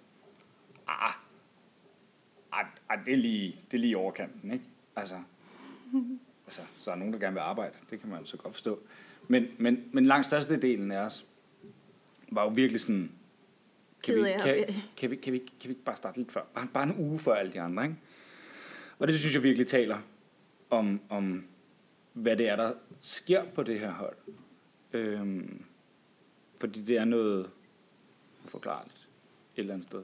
[0.88, 1.14] ah,
[2.52, 4.66] ah, ah det, er lige, det er lige overkanten, ikke?
[4.96, 5.16] Altså,
[6.46, 8.54] altså, så er der nogen, der gerne vil arbejde, det kan man jo så godt
[8.54, 8.80] forstå.
[9.28, 11.26] Men, men, men langt størstedelen af os
[12.32, 13.12] var jo virkelig sådan,
[14.04, 14.84] kan vi, kan, ferie.
[14.98, 16.42] kan, vi, kan, vi, kan vi ikke bare starte lidt før?
[16.54, 17.96] Bare, bare en uge før alle de andre, ikke?
[19.00, 19.98] Og det synes jeg virkelig taler
[20.70, 21.46] om, om
[22.14, 24.16] hvad det er, der sker på det her hold.
[24.94, 25.64] Øhm,
[26.60, 27.50] fordi det er noget
[28.46, 29.08] uforklarligt
[29.56, 30.04] et eller andet sted.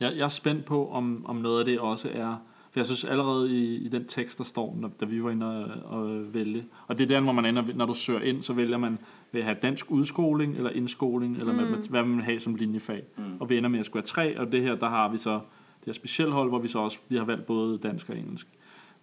[0.00, 2.44] Jeg, jeg er spændt på, om, om noget af det også er...
[2.70, 5.46] For jeg synes allerede i, i den tekst, der står, når, da vi var inde
[5.46, 8.52] og, og vælge, og det er der, hvor man ender, når du søger ind, så
[8.52, 8.98] vælger man,
[9.32, 11.58] vil have dansk udskoling, eller indskoling, eller mm.
[11.58, 13.02] hvad, hvad man vil have som linjefag.
[13.16, 13.24] Mm.
[13.40, 15.32] Og vi ender med at skulle have tre, og det her, der har vi så
[15.32, 18.46] det her specielt hold, hvor vi så også vi har valgt både dansk og engelsk.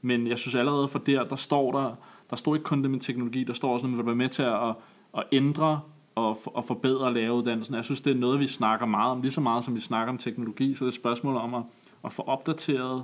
[0.02, 1.96] Men jeg synes allerede for der, der står der,
[2.30, 4.30] der står ikke kun det med teknologi, der står også noget med at være med
[4.30, 4.76] til at,
[5.18, 5.82] at ændre
[6.18, 7.76] at, for- at forbedre læreruddannelsen.
[7.76, 10.12] Jeg synes, det er noget, vi snakker meget om, lige så meget som vi snakker
[10.14, 11.64] om teknologi, så det er et spørgsmål om at,
[12.06, 13.04] at få opdateret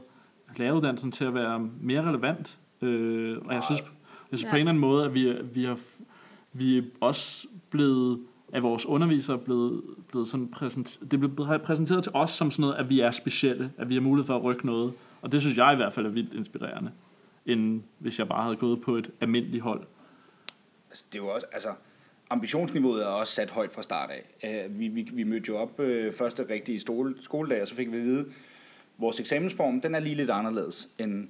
[0.57, 2.59] læreruddannelsen til at være mere relevant.
[2.81, 3.81] Øh, og jeg synes,
[4.31, 4.49] jeg synes ja.
[4.49, 5.79] på en eller anden måde, at vi, vi, har,
[6.53, 8.19] vi er også blevet
[8.53, 12.75] af vores undervisere blevet, blevet sådan præsenteret, det blevet præsenteret til os som sådan noget,
[12.75, 14.93] at vi er specielle, at vi har mulighed for at rykke noget.
[15.21, 16.91] Og det synes jeg i hvert fald er vildt inspirerende,
[17.45, 19.81] end hvis jeg bare havde gået på et almindeligt hold.
[20.89, 21.69] Altså, det er jo også, altså,
[22.29, 24.67] ambitionsniveauet er også sat højt fra start af.
[24.67, 27.91] Uh, vi, vi, vi mødte jo op uh, første rigtige skole, skoledag, og så fik
[27.91, 28.25] vi at vide,
[29.01, 31.27] vores eksamensform, den er lige lidt anderledes end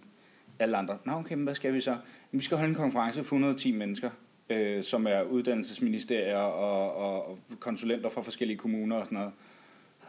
[0.59, 0.97] alle andre.
[1.05, 1.91] Nå, okay, men hvad skal vi så?
[1.91, 4.09] Jamen, vi skal holde en konference for 110 mennesker,
[4.49, 9.31] øh, som er uddannelsesministerier og, og, og konsulenter fra forskellige kommuner og sådan noget.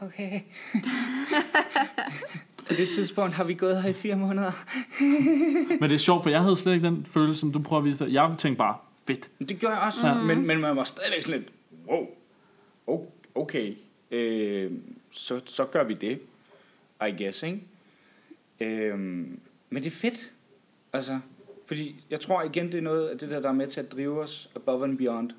[0.01, 0.41] Okay.
[2.69, 4.53] På det tidspunkt har vi gået her i fire måneder.
[5.81, 7.85] Men det er sjovt, for jeg havde slet ikke den følelse, som du prøver at
[7.85, 8.13] vise dig.
[8.13, 9.31] Jeg tænkte bare, fedt.
[9.49, 10.27] Det gjorde jeg også, mm.
[10.27, 11.53] men, men man var stadigvæk sådan lidt,
[12.87, 13.75] wow, okay,
[14.11, 14.71] øh,
[15.11, 16.21] så, så gør vi det,
[17.07, 17.63] I guess, ikke?
[18.61, 18.99] Øh,
[19.71, 20.31] men det er fedt,
[20.93, 21.21] altså,
[21.67, 23.93] fordi jeg tror igen, det er noget af det der, der er med til at
[23.93, 25.31] drive os above and beyond,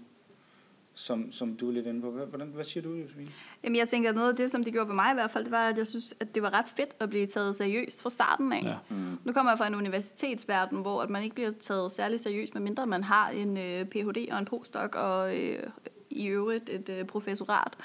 [0.93, 2.12] som, som du er lidt inde på.
[2.12, 3.30] Hvordan, hvad siger du, Josefine?
[3.63, 5.43] Jamen, jeg tænker, at noget af det, som det gjorde på mig i hvert fald,
[5.43, 8.10] det var, at jeg synes, at det var ret fedt at blive taget seriøst fra
[8.10, 8.63] starten af.
[8.63, 8.76] Ja.
[8.89, 9.17] Mm.
[9.23, 12.88] Nu kommer jeg fra en universitetsverden, hvor at man ikke bliver taget særlig seriøst, medmindre
[12.88, 14.28] man har en øh, Ph.D.
[14.32, 15.63] og en postdoc og øh,
[16.10, 17.78] i øvrigt et øh, professorat.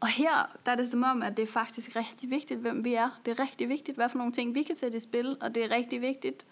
[0.00, 2.94] Og her der er det som om, at det er faktisk rigtig vigtigt, hvem vi
[2.94, 3.20] er.
[3.26, 5.64] Det er rigtig vigtigt, hvad for nogle ting vi kan sætte i spil, og det
[5.64, 6.46] er rigtig vigtigt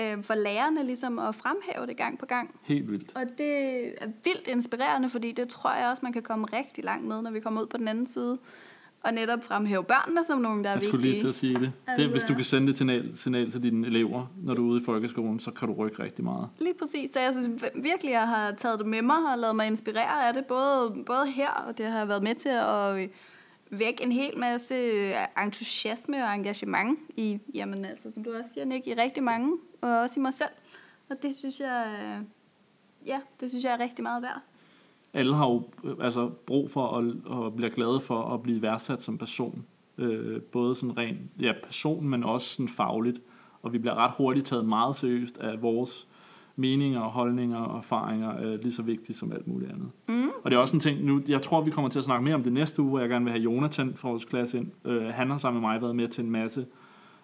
[0.00, 2.60] øh, for lærerne ligesom at fremhæve det gang på gang.
[2.62, 3.12] Helt vildt.
[3.14, 7.06] Og det er vildt inspirerende, fordi det tror jeg også, man kan komme rigtig langt
[7.06, 8.38] med, når vi kommer ud på den anden side.
[9.04, 11.12] Og netop fremhæve børnene som nogen, der er Jeg skulle vigtige.
[11.12, 11.60] lige til at sige det.
[11.60, 14.70] det Altså- hvis du kan sende det signal, signal til dine elever, når du er
[14.72, 16.48] ude i folkeskolen, så kan du rykke rigtig meget.
[16.58, 17.10] Lige præcis.
[17.10, 20.34] Så jeg synes virkelig, jeg har taget det med mig og lavet mig inspirere af
[20.34, 23.10] det, både, både her, og det har været med til at
[23.70, 24.74] vække en hel masse
[25.42, 29.90] entusiasme og engagement i, jamen altså, som du også siger, Nick, i rigtig mange, og
[30.00, 30.48] også i mig selv.
[31.10, 32.24] Og det synes jeg, øh,
[33.08, 34.40] ja, det synes jeg er rigtig meget værd.
[35.14, 37.04] Alle har jo øh, altså, brug for at,
[37.46, 39.64] at blive glade for at blive værdsat som person.
[39.98, 43.20] Øh, både sådan rent ja, person, men også sådan fagligt.
[43.62, 46.08] Og vi bliver ret hurtigt taget meget seriøst af vores
[46.56, 49.88] meninger, holdninger og erfaringer er lige så vigtige som alt muligt andet.
[50.08, 50.28] Mm.
[50.44, 52.34] Og det er også en ting, nu, jeg tror, vi kommer til at snakke mere
[52.34, 54.70] om det næste uge, hvor jeg gerne vil have Jonathan fra vores klasse ind.
[54.84, 56.66] Øh, han har sammen med mig været med til en masse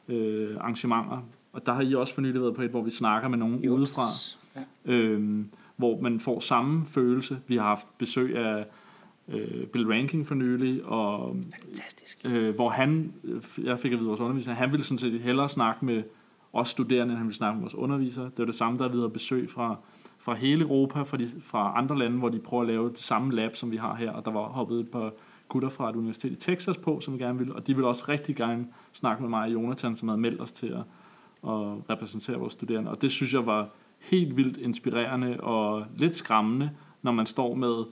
[0.08, 1.22] øh, arrangementer,
[1.52, 3.64] og der har I også for nylig været på et, hvor vi snakker med nogen
[3.64, 4.08] Jo, udefra,
[4.56, 4.92] Ja.
[4.92, 5.44] øh,
[5.80, 7.38] hvor man får samme følelse.
[7.46, 8.66] Vi har haft besøg af
[9.28, 12.20] øh, Bill Ranking for nylig, og Fantastisk.
[12.24, 15.48] øh, hvor han, øh, jeg fik at vide vores underviser, han ville sådan set hellere
[15.48, 16.02] snakke med
[16.52, 18.24] os studerende, end han ville snakke med vores undervisere.
[18.24, 19.76] Det var det samme, der er videre besøg fra,
[20.18, 23.32] fra hele Europa, fra, de, fra andre lande, hvor de prøver at lave det samme
[23.32, 25.12] lab, som vi har her, og der var hoppet et par
[25.48, 28.36] gutter fra et universitet i Texas på, som gerne ville, og de ville også rigtig
[28.36, 30.82] gerne snakke med mig og Jonathan, som havde meldt os til at,
[31.44, 32.90] at repræsentere vores studerende.
[32.90, 33.68] Og det synes jeg var
[34.00, 36.70] helt vildt inspirerende og lidt skræmmende,
[37.02, 37.84] når man står med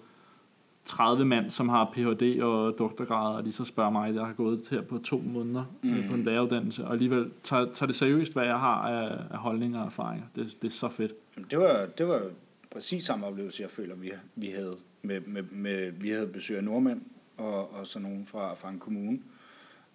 [0.84, 2.42] 30 mand, som har Ph.D.
[2.42, 5.90] og doktorgrad, og de så spørger mig, jeg har gået her på to måneder mm.
[5.90, 6.08] Mm.
[6.08, 9.80] på en læreruddannelse, og alligevel tager, tager det seriøst, hvad jeg har af, af holdninger
[9.80, 10.26] og erfaringer.
[10.36, 11.12] Det, det er så fedt.
[11.36, 12.22] Jamen, Det var, det var
[12.70, 14.76] præcis samme oplevelse, jeg føler, vi, vi havde.
[15.02, 17.00] Med, med, med, vi havde besøg af nordmænd
[17.36, 19.18] og, og så nogen fra, fra en kommune.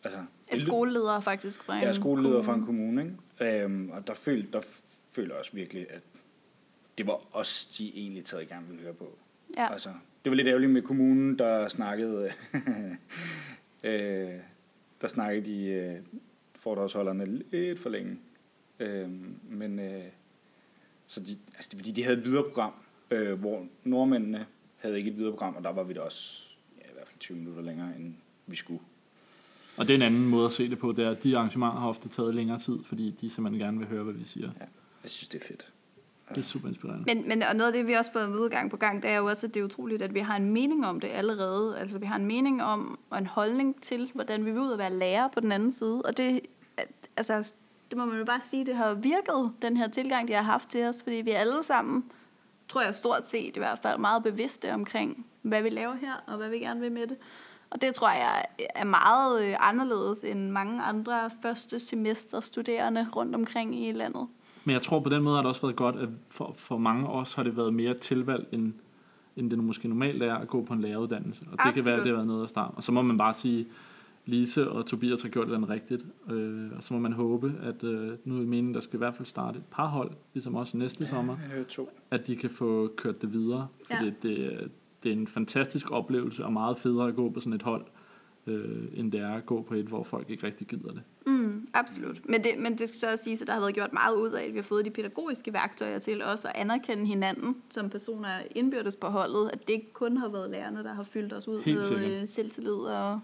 [0.04, 0.19] Altså,
[0.52, 2.45] Jeg er skoleleder faktisk fra en er skoleleder kommune.
[2.45, 3.02] fra en kommune,
[3.41, 3.63] ikke?
[3.63, 4.62] Øhm, og der følte, der
[5.13, 6.02] føler også virkelig, at
[6.97, 9.17] det var os, de egentlig taget i gang ville høre på.
[9.58, 9.73] Ja.
[9.73, 9.89] Altså,
[10.23, 12.32] det var lidt ærgerligt med kommunen, der snakkede,
[13.84, 14.32] øh,
[15.02, 15.95] der snakkede de øh,
[16.56, 18.17] foredragsholderne lidt for længe.
[18.80, 19.10] Øh,
[19.43, 20.04] men øh,
[21.08, 22.73] så de, altså det, fordi de havde et videre program,
[23.12, 24.45] øh, hvor nordmændene
[24.78, 26.39] havde ikke et videre program, og der var vi da også
[26.82, 28.13] ja, i hvert fald 20 minutter længere, end
[28.47, 28.82] vi skulle.
[29.78, 31.80] Og det er en anden måde at se det på, det er, at de arrangementer
[31.80, 34.52] har ofte taget længere tid, fordi de simpelthen gerne vil høre, hvad vi siger.
[35.04, 35.68] Jeg synes, det er fedt.
[36.30, 37.16] Det er super inspirerende.
[37.16, 39.12] Men, men og noget af det, vi også har fået vide gang på gang, det
[39.12, 41.80] er jo også, at det er utroligt, at vi har en mening om det allerede.
[41.80, 44.78] Altså, vi har en mening om, og en holdning til, hvordan vi vil ud og
[44.78, 46.02] være lærer på den anden side.
[46.02, 46.42] Og det,
[47.18, 47.44] altså,
[47.89, 50.70] det må man jo bare sige, det har virket, den her tilgang, de har haft
[50.70, 52.12] til os, fordi vi er alle sammen,
[52.70, 56.38] tror jeg stort set i hvert fald, meget bevidste omkring, hvad vi laver her, og
[56.38, 57.18] hvad vi gerne vil med det.
[57.70, 63.36] Og det tror jeg er meget øh, anderledes end mange andre første semester studerende rundt
[63.36, 64.28] omkring i landet.
[64.65, 67.08] Men jeg tror på den måde har det også været godt, at for, for mange
[67.08, 68.73] af os har det været mere tilvalg, end,
[69.36, 71.41] end det måske normalt er at gå på en læreruddannelse.
[71.52, 72.71] Og det kan være, at det har været noget at starte.
[72.76, 73.65] Og så må man bare sige,
[74.26, 76.06] Lise og Tobias har gjort det andet rigtigt.
[76.32, 79.15] Øh, og så må man håbe, at øh, nu er meningen, der skal i hvert
[79.15, 81.89] fald starte et par hold, ligesom også næste sommer, Jeg hører to.
[82.12, 83.67] at de kan få kørt det videre.
[83.88, 84.06] For Ja.
[84.06, 84.69] det, det,
[85.04, 87.86] det er en fantastisk oplevelse, og meget federe at gå på sådan et hold,
[88.48, 91.02] øh, end det er at gå på et, hvor folk ikke rigtig gider det.
[91.26, 92.30] Mm, absolut.
[92.30, 94.30] Men det, men det skal så også siges, at der har været gjort meget ud
[94.32, 98.30] af, at vi har fået de pædagogiske værktøjer til også at anerkende hinanden som personer
[98.56, 99.50] indbyrdes på holdet.
[99.54, 102.28] At det ikke kun har været lærerne, der har fyldt os ud Helt med øh,
[102.28, 103.20] selvtillid og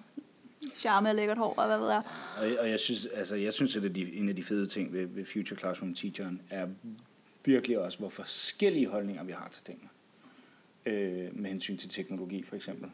[0.74, 2.02] charme og lækkert hår og hvad ved jeg.
[2.38, 4.66] Og, og jeg synes, altså, jeg synes at det er de, en af de fede
[4.66, 6.68] ting ved, ved Future Classroom Teacheren, er
[7.46, 9.90] virkelig også, hvor forskellige holdninger vi har til tingene.
[10.86, 12.89] Øh, med hensyn til teknologi, for eksempel.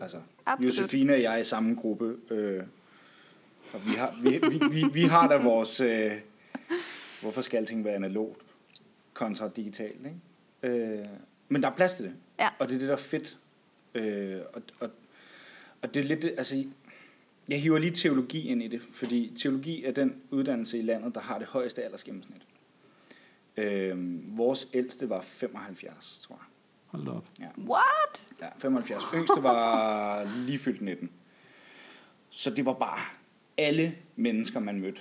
[0.00, 0.78] Altså, Absolut.
[0.78, 2.62] Josefine og jeg er i samme gruppe, øh,
[3.72, 6.12] og vi har, vi, vi, vi, vi har da vores, øh,
[7.20, 8.42] hvorfor skal alting være analogt
[9.12, 10.78] kontra digitalt, ikke?
[10.98, 11.06] Øh,
[11.48, 12.48] men der er plads til det, Ja.
[12.58, 13.38] og det er det, der er fedt.
[13.94, 14.90] Øh, og, og,
[15.82, 16.64] og det er lidt, altså,
[17.48, 21.20] jeg hiver lige teologi ind i det, fordi teologi er den uddannelse i landet, der
[21.20, 22.42] har det højeste aldersgennemsnit.
[23.56, 23.96] Øh,
[24.38, 26.44] vores ældste var 75, tror jeg.
[26.90, 27.26] Hold da op.
[27.58, 28.28] What?
[28.40, 29.02] Ja, 75.
[29.14, 31.10] Yngste var lige fyldt 19.
[32.30, 32.98] Så det var bare
[33.58, 35.00] alle mennesker, man mødte.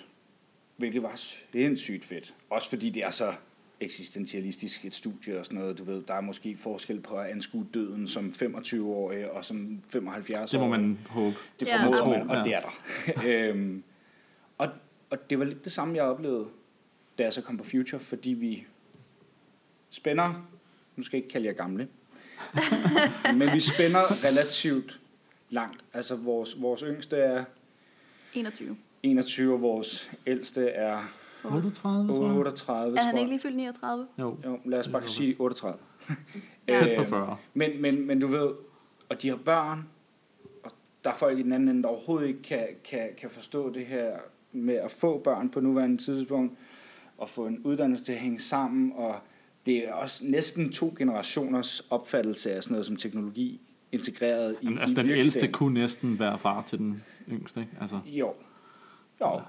[0.78, 2.34] Hvilket var sindssygt fedt.
[2.50, 3.34] Også fordi det er så
[3.80, 5.78] eksistentialistisk et studie og sådan noget.
[5.78, 10.52] Du ved, der er måske forskel på at anskue døden som 25-årig og som 75
[10.52, 11.36] Det må man håbe.
[11.60, 12.28] Det Ja, formoder absolut.
[12.28, 12.70] man, og det er der.
[13.50, 13.84] øhm,
[14.58, 14.70] og,
[15.10, 16.48] og det var lidt det samme, jeg oplevede,
[17.18, 18.66] da jeg så kom på Future, fordi vi
[19.90, 20.48] spænder,
[21.00, 21.88] nu skal jeg ikke kalde jer gamle,
[23.36, 25.00] men vi spænder relativt
[25.50, 25.84] langt.
[25.94, 27.44] Altså vores, vores yngste er
[28.34, 28.78] 21.
[29.04, 31.00] 21, og vores ældste er
[31.44, 32.38] 38, tror jeg.
[32.38, 34.08] 38, Er han ikke lige fyldt 39?
[34.20, 35.80] Jo, Jo, lad os bare sige 38.
[36.68, 37.38] tæt på Øhm, 40.
[37.54, 38.50] Men, men, men du ved,
[39.10, 39.88] og de har børn,
[40.64, 40.72] og
[41.04, 43.86] der er folk i den anden ende, der overhovedet ikke kan, kan, kan forstå det
[43.86, 44.18] her
[44.52, 46.54] med at få børn på nuværende tidspunkt,
[47.18, 49.16] og få en uddannelse til at hænge sammen, og
[49.66, 54.78] det er også næsten to generationers opfattelse af sådan noget som teknologi integreret i, Jamen,
[54.78, 55.26] i altså, den virkeligheden.
[55.26, 57.74] ældste kunne næsten være far til den yngste, ikke?
[57.82, 58.34] Altså, Jo.
[59.22, 59.42] Jo.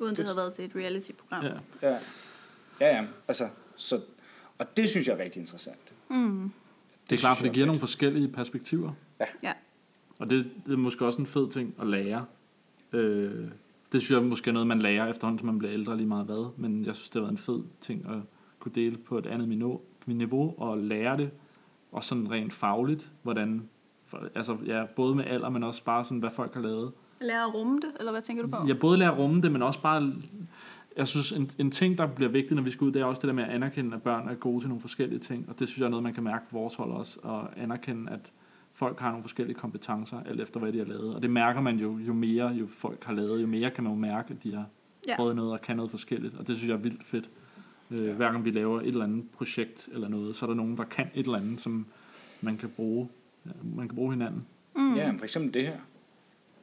[0.00, 1.44] Uden det havde været til et reality-program.
[1.44, 1.52] ja.
[1.82, 1.98] Ja.
[2.80, 3.04] Ja, ja.
[3.28, 4.00] Altså, så,
[4.58, 5.92] og det synes jeg er rigtig interessant.
[6.10, 6.50] Mm.
[7.10, 8.92] Det er klart, for det giver er nogle forskellige perspektiver.
[9.42, 9.52] Ja.
[10.18, 12.24] Og det, det er måske også en fed ting at lære.
[12.92, 13.48] Øh,
[13.92, 16.26] det synes jeg måske er noget, man lærer efterhånden, som man bliver ældre lige meget
[16.26, 16.50] hvad.
[16.56, 18.16] Men jeg synes, det har været en fed ting at
[18.62, 19.48] kunne dele på et andet
[20.06, 21.30] niveau, og lære det.
[21.92, 23.68] Og sådan rent fagligt, hvordan...
[24.34, 26.92] Altså, ja, både med alder, men også bare sådan, hvad folk har lavet.
[27.20, 28.56] Lære at rumme det, eller hvad tænker du på?
[28.66, 30.12] Jeg både lærer at rumme det, men også bare...
[30.96, 33.20] Jeg synes, en, en ting, der bliver vigtig, når vi skal ud, det er også
[33.20, 35.48] det der med at anerkende, at børn er gode til nogle forskellige ting.
[35.48, 37.18] Og det synes jeg er noget, man kan mærke på vores hold også.
[37.22, 38.32] Og anerkende, at
[38.72, 41.14] folk har nogle forskellige kompetencer, alt efter hvad de har lavet.
[41.14, 43.92] Og det mærker man jo, jo mere jo folk har lavet, jo mere kan man
[43.92, 44.64] jo mærke, at de har
[45.06, 45.10] Ja.
[45.10, 45.16] ja.
[45.16, 46.34] prøvet noget og kan noget forskelligt.
[46.34, 47.30] Og det synes jeg er vildt fedt.
[47.92, 50.76] Øh, hver gang vi laver et eller andet projekt eller noget, så er der nogen,
[50.76, 51.86] der kan et eller andet, som
[52.40, 53.08] man kan bruge.
[53.46, 54.46] Ja, man kan bruge hinanden.
[54.76, 54.94] Mm.
[54.94, 55.76] Ja, for eksempel det her.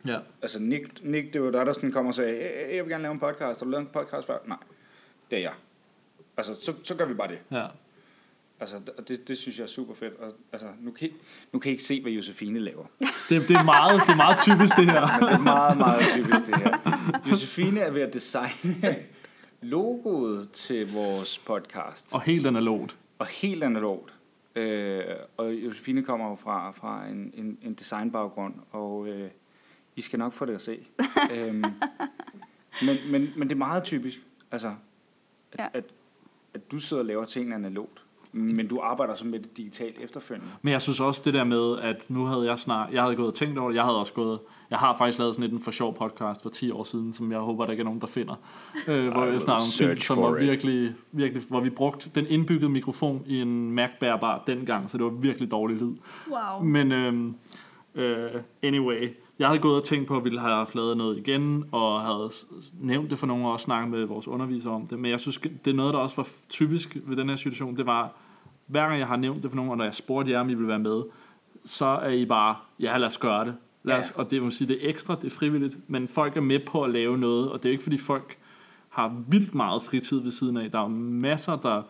[0.08, 0.20] Ja.
[0.42, 3.02] Altså Nick, Nick det var der, der sådan kom og sagde, "Øh, jeg vil gerne
[3.02, 3.60] lave en podcast.
[3.60, 4.38] Har du lavet en podcast før?
[4.48, 4.58] Nej,
[5.32, 5.54] det er jeg.
[6.38, 7.40] Altså, så, så gør vi bare det.
[7.52, 7.66] Ja.
[8.60, 10.14] Altså, og det, det synes jeg er super fedt.
[10.14, 11.14] Og, altså, nu kan, I,
[11.54, 12.86] nu kan I ikke se, hvad Josefine laver.
[13.00, 15.02] Det, det, er meget, det er meget typisk det her.
[15.30, 16.78] Det er meget, meget typisk det her.
[17.32, 18.96] Josefine er ved at designe
[19.62, 22.14] logoet til vores podcast.
[22.14, 22.98] Og helt analogt.
[23.20, 24.14] Og helt analogt.
[24.56, 25.04] Øh,
[25.38, 29.30] og Josefine kommer jo fra, fra en, en, en designbaggrund, og øh,
[29.96, 30.88] I skal nok få det at se.
[31.34, 31.64] øhm,
[32.82, 34.68] men, men, men det er meget typisk, altså,
[35.54, 35.68] at, Ja.
[35.74, 35.84] at,
[36.54, 40.52] at du sidder og laver tingene analogt, men du arbejder så med det digitalt efterfølgende.
[40.62, 43.28] Men jeg synes også det der med, at nu havde jeg snart, jeg havde gået
[43.28, 44.40] og tænkt over det, jeg havde også gået,
[44.70, 47.32] jeg har faktisk lavet sådan et en for sjov podcast for 10 år siden, som
[47.32, 48.36] jeg håber, der ikke er nogen, der finder,
[48.88, 50.42] øh, hvor jeg snakker om film, som var it.
[50.42, 55.12] virkelig, virkelig, hvor vi brugte den indbyggede mikrofon i en Mac-bærbar dengang, så det var
[55.12, 55.96] virkelig dårlig lyd.
[56.32, 56.64] Wow.
[56.64, 57.36] Men øhm,
[57.96, 58.30] øh,
[58.64, 62.02] anyway, jeg havde gået og tænkt på, at vi ville have lavet noget igen, og
[62.02, 62.32] havde
[62.80, 65.00] nævnt det for nogen, og også snakket med vores undervisere om det.
[65.00, 67.86] Men jeg synes, det er noget, der også var typisk ved den her situation, det
[67.86, 68.12] var,
[68.68, 70.54] hver gang jeg har nævnt det for nogen, og når jeg spurgte jer, om I
[70.54, 71.04] ville være med,
[71.66, 73.56] så er I bare, ja, lad os gøre det.
[73.84, 74.22] Lad os, Ja.
[74.22, 76.84] Og det vil sige, det er ekstra, det er frivilligt, men folk er med på
[76.84, 78.38] at lave noget, og det er jo ikke, fordi folk
[78.90, 80.72] har vildt meget fritid ved siden af.
[80.72, 81.82] Der er masser, der,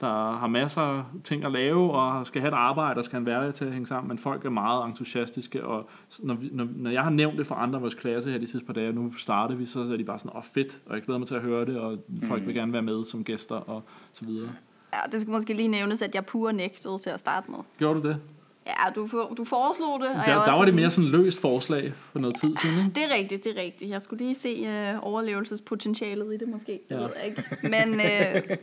[0.00, 3.18] der har masser af ting at lave, og skal have et arbejde, og skal have
[3.18, 6.68] en hverdag til at hænge sammen, men folk er meget entusiastiske, og når, vi, når,
[6.76, 8.88] når jeg har nævnt det for andre af vores klasse her de sidste par dage,
[8.88, 11.18] og nu starter vi, så er de bare sådan, åh oh, fedt, og jeg glæder
[11.18, 14.24] mig til at høre det, og folk vil gerne være med som gæster, og så
[14.24, 14.50] videre.
[14.94, 17.58] Ja, det skal måske lige nævnes, at jeg pure nægtede til at starte med.
[17.78, 18.20] Gjorde du det?
[18.66, 20.08] Ja, du, for, du foreslog det.
[20.08, 22.76] Og jeg Der, der var det mere sådan løst forslag for noget tid siden.
[22.84, 22.94] Ikke?
[22.94, 23.90] Det er rigtigt, det er rigtigt.
[23.90, 24.62] Jeg skulle lige se
[24.94, 26.80] uh, overlevelsespotentialet i det måske.
[26.90, 27.02] Jeg Ja.
[27.04, 27.44] ved jeg ikke.
[27.62, 28.00] Men uh,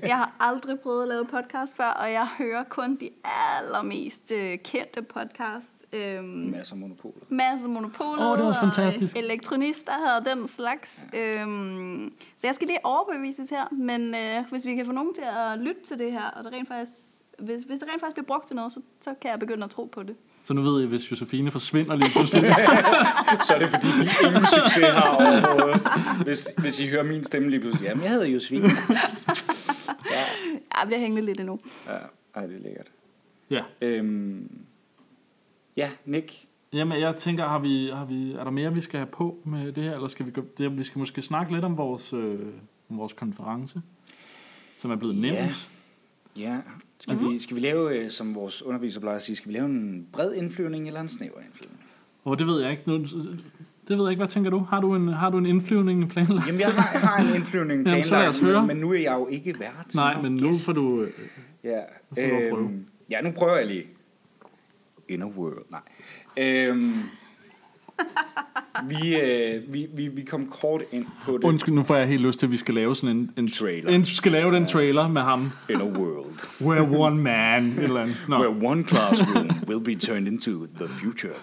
[0.10, 3.10] jeg har aldrig prøvet at lave podcast før, og jeg hører kun de
[3.58, 5.86] allermest uh, kendte podcast.
[6.20, 7.16] Um, Masser af monopoler.
[7.30, 9.16] masse monopoler Åh, det er også fantastisk.
[9.16, 11.08] og elektronister og den slags.
[11.14, 11.42] Ja.
[11.42, 15.24] Øhm, så jeg skal lige overbevises her, men øh, hvis vi kan få nogen til
[15.38, 16.96] at lytte til det her, og det rent faktisk,
[17.42, 19.70] hvis, hvis det rent faktisk bliver brugt til noget, så, så kan jeg begynde at
[19.70, 20.16] tro på det.
[20.44, 22.44] Så nu ved I, hvis Josefine forsvinder lige pludselig.
[23.48, 25.82] Så er det fordi, vi ingen succes har overhovedet.
[26.26, 27.88] Hvis, hvis I hører min stemme lige pludselig.
[27.88, 28.64] Jamen, jeg hedder Josefine.
[30.12, 30.20] Ja,
[30.80, 31.60] Jeg bliver hængende lidt endnu.
[31.88, 31.98] ja.
[32.36, 32.88] Ej, det er lækkert.
[33.50, 33.64] ja.
[33.82, 34.52] Øhm,
[35.78, 36.46] ja, Nick.
[36.74, 39.72] Jamen, jeg tænker, har vi, har vi, er der mere, vi skal have på med
[39.72, 39.96] det her?
[39.96, 42.40] Eller skal vi, gå, det, vi skal måske snakke lidt om vores, øh,
[42.90, 43.82] om vores konference,
[44.78, 45.70] som er blevet nævnt.
[46.38, 46.42] Ja.
[46.42, 46.58] Ja.
[47.02, 49.66] Skal, vi, skal vi lave, øh, som vores underviser plejer at sige, skal vi lave
[49.66, 51.80] en bred indflyvning eller en snæver indflyvning?
[52.24, 52.84] Og det ved jeg ikke.
[52.86, 52.98] Nu,
[53.88, 54.20] det ved jeg ikke.
[54.20, 54.60] Hvad tænker du?
[54.60, 56.48] Har du en, har du en indflyvning planlagt?
[56.48, 58.68] Jamen, jeg har, jeg har en indflyvning Jamen, så lad os høre.
[58.68, 59.96] men nu er jeg jo ikke vært.
[59.96, 61.02] Nej, men nu får du...
[61.02, 61.12] øh,
[61.64, 62.60] Ja, får du prøve.
[62.64, 63.88] øhm, ja, nu prøver jeg lige.
[65.10, 65.80] Inner world, nej.
[66.38, 66.94] Øhm,
[68.88, 71.44] vi, øh, vi, vi, vi kom kort ind på det.
[71.44, 73.32] Undskyld, nu får jeg helt lyst til, at vi skal lave sådan en...
[73.38, 73.92] en Trailer.
[73.92, 75.52] En, skal lave den trailer med ham.
[75.70, 76.26] Inner world.
[76.62, 77.80] We're one man.
[77.80, 78.16] Eller andet.
[78.30, 78.36] Nå.
[78.40, 81.34] Where one classroom will be turned into the future.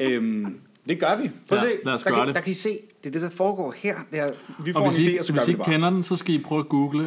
[0.00, 1.30] øhm, det gør vi.
[1.48, 1.68] Prøv Ja, se.
[1.84, 2.34] lad os der, gøre kan, det.
[2.34, 3.96] der kan I se, det er det, der foregår her.
[4.10, 4.28] Det er,
[4.64, 6.16] vi får Og hvis en I, idé, og så hvis I ikke kender den, så
[6.16, 7.00] skal I prøve at google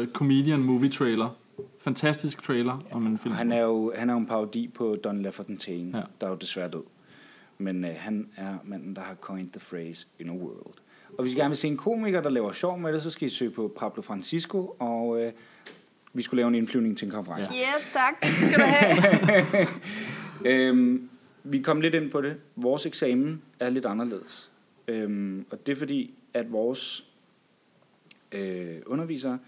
[0.00, 1.36] uh, Comedian Movie Trailer.
[1.80, 3.34] Fantastisk trailer om en film.
[3.34, 5.98] Han er jo, han er jo en parodi på Don LaFontaine, Ja.
[5.98, 6.02] ja.
[6.20, 6.82] der er jo desværre død.
[7.60, 10.74] Men øh, han er manden, der har coined the phrase inner world.
[11.18, 13.26] Og hvis I gerne vil se en komiker, der laver sjov med det, så skal
[13.26, 15.32] I søge på Pablo Francisco, og øh,
[16.12, 17.50] vi skulle lave en indflyvning til en konference.
[17.50, 18.22] Yes, tak.
[18.22, 19.66] Det skal du have.
[20.44, 21.10] Øhm,
[21.44, 22.36] vi kom lidt ind på det.
[22.56, 24.50] Vores eksamen er lidt anderledes.
[24.88, 27.06] Øhm, og det er fordi, at vores
[28.32, 29.38] øh, undervisere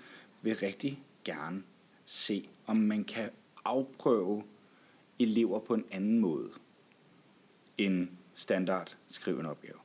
[0.43, 1.63] vil rigtig gerne
[2.05, 3.31] se, om man kan
[3.65, 4.43] afprøve
[5.19, 6.49] elever på en anden måde
[7.79, 9.77] end standard skrive en opgave.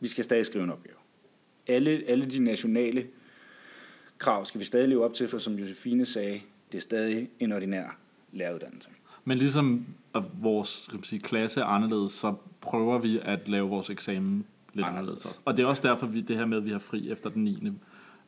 [0.00, 0.96] Vi skal stadig skrive en opgave.
[1.66, 3.06] Alle, alle de nationale
[4.18, 6.40] krav skal vi stadig leve op til, for som Josefine sagde,
[6.72, 7.98] det er stadig en ordinær
[8.32, 8.88] læreruddannelse.
[9.24, 13.68] Men ligesom at vores skal man sige, klasse er anderledes, så prøver vi at lave
[13.68, 15.24] vores eksamen lidt anderledes.
[15.24, 15.40] Anderledes.
[15.44, 17.44] Og det er også derfor, vi det her med, at vi har fri efter den
[17.44, 17.72] 9.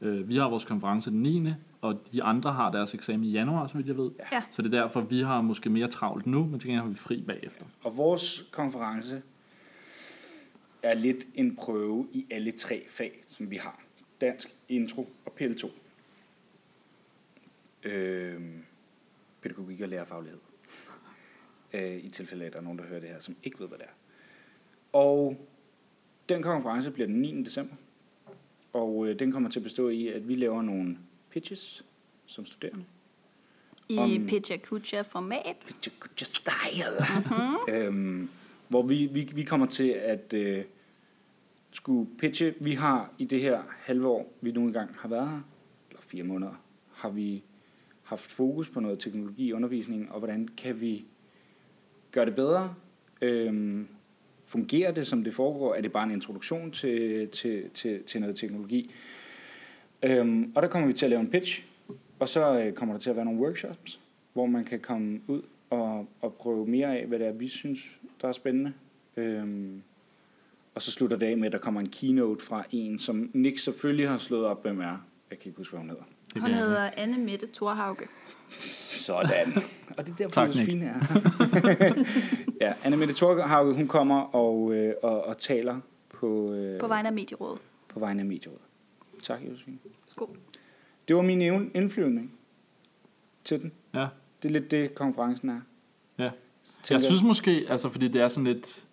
[0.01, 1.49] Øh, vi har vores konference den 9.
[1.83, 4.11] Og de andre har deres eksamen i januar, så vidt jeg ved.
[4.33, 4.43] Ja.
[4.51, 6.97] Så det er derfor, vi har måske mere travlt nu, men til gengæld har vi
[6.97, 7.67] fri bagefter.
[7.83, 9.23] Og vores konference
[10.83, 13.81] er lidt en prøve i alle tre fag, som vi har.
[14.21, 15.71] Dansk, intro og PL2.
[17.85, 18.65] Øhm,
[19.43, 20.41] pædagogik og lærerfaglighed.
[21.73, 23.69] Øh, I tilfælde af, at der er nogen, der hører det her, som ikke ved,
[23.69, 23.95] hvad det er.
[24.93, 25.47] Og
[26.29, 27.43] den konference bliver den 9.
[27.45, 27.75] december.
[28.73, 30.99] Og øh, den kommer til at bestå i, at vi laver nogle
[31.33, 31.85] pitches
[32.27, 32.85] som studerende.
[33.89, 35.57] I Om- Pitcha Kucha format.
[35.67, 37.05] Picture Kucha Style.
[37.87, 38.29] øhm,
[38.69, 40.65] hvor vi, vi, vi kommer til at øh,
[41.73, 42.55] skulle pitche.
[42.61, 45.41] Vi har i det her halve år, vi nu engang har været her,
[45.91, 46.53] eller fire måneder,
[46.95, 47.43] har vi
[48.03, 51.05] haft fokus på noget teknologi i undervisningen, og hvordan kan vi
[52.13, 52.75] gøre det bedre?
[53.21, 53.89] Øhm,
[54.47, 55.75] fungerer det, som det foregår?
[55.75, 58.91] Er det bare en introduktion til, til, til, til noget teknologi?
[60.03, 61.65] Øhm, og der kommer vi til at lave en pitch,
[62.19, 64.01] og så øh, kommer der til at være nogle workshops,
[64.33, 67.79] hvor man kan komme ud og, og prøve mere af, hvad det er, vi synes,
[68.23, 68.73] der er spændende.
[69.17, 69.83] Øhm,
[70.75, 73.59] og så slutter det af med, at der kommer en keynote fra en, som Nick
[73.59, 74.85] selvfølgelig har slået op, hvem er.
[75.31, 76.05] Jeg kan ikke huske, hvad hun hedder.
[76.41, 78.07] Hun hedder Anne Mette Thorhauge.
[78.91, 79.53] Sådan.
[79.97, 80.71] og det er derfor, Tak, tak, Nick.
[80.71, 80.95] fine er.
[82.67, 87.09] ja, Anne Mette Thorhauge, hun kommer og, øh, og, og taler på, øh, På vegne
[87.09, 87.61] af Medierådet.
[87.89, 88.63] på vegne af Medierådet.
[89.23, 89.79] Tak, Josefine.
[90.07, 90.37] Skål.
[91.09, 91.43] Det var min
[91.75, 92.33] indflyvning
[93.45, 93.73] til den.
[93.95, 94.07] Ja.
[94.43, 95.61] Det er lidt det, konferencen er.
[96.19, 96.31] Ja.
[96.83, 98.85] Tænker Jeg synes måske, altså fordi det er sådan lidt,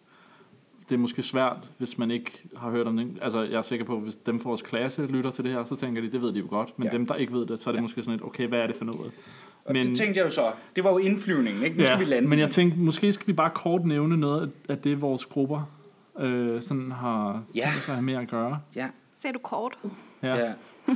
[0.89, 3.17] det er måske svært, hvis man ikke har hørt om det.
[3.21, 5.63] Altså jeg er sikker på, at hvis dem fra vores klasse lytter til det her,
[5.63, 6.79] så tænker de, det ved de jo godt.
[6.79, 6.89] Men Ja.
[6.93, 6.97] ja.
[6.97, 7.81] dem, der ikke ved det, så er det ja.
[7.81, 9.11] måske sådan lidt, okay, hvad er det for noget?
[9.65, 10.51] Og men, det tænkte jeg jo så.
[10.75, 11.77] Det var jo indflyvningen, ikke?
[11.77, 12.29] Nu skal vi lande.
[12.29, 15.71] men jeg tænkte, måske skal vi bare kort nævne noget af- af det, vores grupper
[16.19, 17.61] øh, sådan har Ja.
[17.69, 18.59] tænkt sig at have med at gøre.
[18.75, 18.89] Ja,
[19.21, 19.77] Ser du kort?
[20.23, 20.35] Ja.
[20.35, 20.53] ja.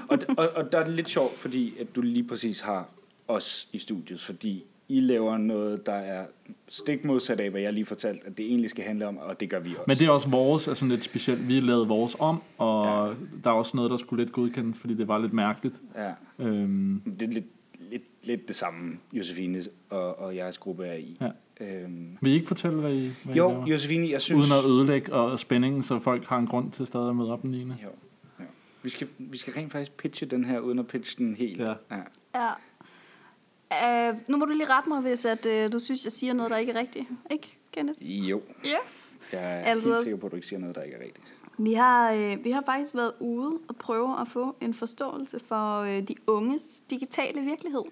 [0.10, 2.90] Og, og, og der er det lidt sjovt, fordi at du lige præcis har
[3.28, 6.26] os i studiet, fordi I laver noget, der er
[6.68, 9.50] stik modsat af, hvad jeg lige fortalte, at det egentlig skal handle om, og det
[9.50, 9.84] gør vi også.
[9.88, 11.48] Men det er også vores, altså lidt specielt.
[11.48, 13.14] Vi lavede vores om, og ja.
[13.44, 15.76] der er også noget, der skulle lidt godkendes, fordi det var lidt mærkeligt.
[15.96, 16.12] Ja.
[16.40, 17.46] Øhm, Det er lidt,
[17.92, 21.18] lidt, lidt det samme, Josefine og, og jeres gruppe er i.
[21.22, 21.30] Ja.
[21.66, 23.68] Øhm, Vil I ikke fortælle, hvad I, hvad I jo, laver?
[23.68, 24.42] Josefine, jeg synes...
[24.42, 27.42] Uden at ødelægge og spændingen, så folk har en grund til stadig at møde op
[27.42, 27.58] den 9.
[27.60, 27.90] Jo, jo.
[28.84, 31.60] Vi skal, vi skal rent faktisk pitche den her, uden at pitche den helt.
[31.60, 31.74] Ja.
[31.92, 32.02] ja.
[32.36, 34.10] Ja.
[34.12, 36.50] Uh, nu må du lige rette mig, hvis at, uh, du synes, jeg siger noget,
[36.52, 37.06] der ikke er rigtigt.
[37.32, 38.04] Ikke, Kenneth?
[38.30, 39.18] Jo, Yes.
[39.32, 41.34] jeg er Altså- helt sikker på, at du ikke siger noget, der ikke er rigtigt.
[41.58, 45.80] Vi har, øh, vi har faktisk været ude og prøve at få en forståelse for
[45.80, 47.84] øh, de unges digitale virkelighed.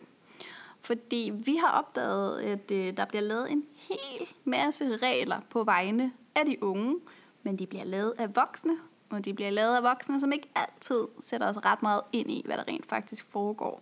[0.81, 6.11] Fordi vi har opdaget, at øh, der bliver lavet en hel masse regler på vegne
[6.35, 6.95] af de unge,
[7.43, 8.73] men de bliver lavet af voksne,
[9.11, 12.41] og de bliver lavet af voksne, som ikke altid sætter os ret meget ind i,
[12.45, 13.81] hvad der rent faktisk foregår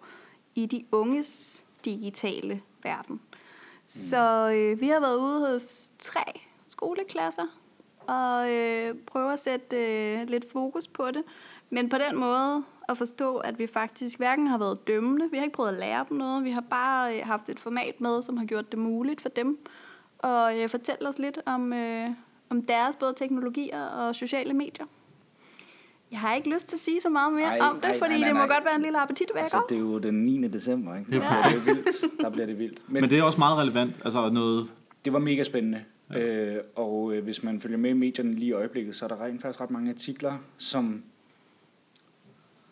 [0.55, 3.21] i de unges digitale verden.
[3.87, 7.47] Så øh, vi har været ude hos tre skoleklasser
[8.07, 11.23] og øh, prøve at sætte øh, lidt fokus på det.
[11.69, 15.43] Men på den måde at forstå, at vi faktisk hverken har været dømmende, vi har
[15.43, 18.37] ikke prøvet at lære dem noget, vi har bare øh, haft et format med, som
[18.37, 19.59] har gjort det muligt for dem
[20.23, 22.09] at øh, fortælle os lidt om, øh,
[22.49, 24.85] om deres både teknologier og sociale medier.
[26.11, 28.11] Jeg har ikke lyst til at sige så meget mere Ej, om det, ej, fordi
[28.11, 28.55] nej, nej, det må nej.
[28.55, 29.41] godt være en lille appetitvækker.
[29.41, 30.47] Altså, det er jo den 9.
[30.47, 31.11] december, ikke?
[31.11, 32.21] Det er Der bliver det vildt.
[32.21, 32.81] Der bliver det vildt.
[32.87, 34.01] Men, Men det er også meget relevant.
[34.05, 34.69] Altså noget...
[35.05, 35.83] det var mega spændende.
[36.13, 36.19] Ja.
[36.19, 39.23] Øh, og øh, hvis man følger med i medierne lige i øjeblikket, så er der
[39.25, 41.03] rent faktisk ret mange artikler, som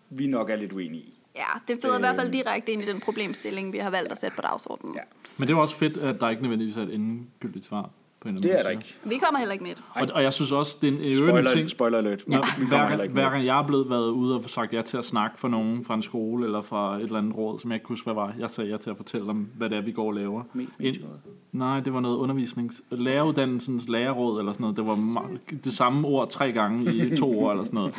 [0.10, 1.14] vi nok er lidt uenige i.
[1.36, 2.34] Ja, det føder i hvert fald Øh.
[2.34, 4.96] direkte ind i den problemstilling, vi har valgt at sætte på dagsordenen.
[4.96, 5.02] Ja.
[5.38, 7.90] Men det er også fedt, at der ikke nødvendigvis er et endegyldigt svar
[8.22, 8.96] på en eller Det anden er der ikke.
[9.04, 9.84] Vi kommer heller ikke med det.
[9.94, 12.24] Og, og jeg synes også, det er en øvrigt en Spoiler, ting, spoiler alert.
[12.28, 14.98] Når, Vi hver, ikke hver gang jeg er blevet været ude og sagt ja til
[14.98, 17.76] at snakke for nogen fra en skole eller fra et eller andet råd, som jeg
[17.76, 19.82] ikke kan huske, hvad var, jeg sagde ja til at fortælle dem, hvad det er,
[19.82, 20.44] vi går og laver.
[20.44, 21.20] Me- Ind, medierådet.
[21.52, 22.82] nej, det var noget undervisnings...
[22.92, 24.78] Læreruddannelsens lærerråd eller sådan noget.
[24.78, 25.30] Det var
[25.64, 27.96] det samme ord tre gange i to år eller sådan noget.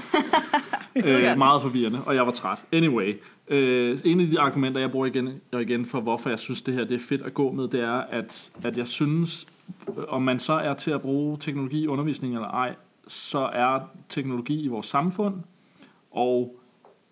[0.97, 2.59] øh, meget forvirrende, og jeg var træt.
[2.73, 3.15] Anyway,
[3.49, 6.75] øh, en af de argumenter, jeg bruger igen og igen for, hvorfor jeg synes, det
[6.75, 9.47] her det er fedt at gå med, det er, at, at jeg synes,
[10.09, 12.75] om man så er til at bruge teknologi i undervisning eller ej,
[13.09, 15.35] så er teknologi i vores samfund,
[16.11, 16.57] og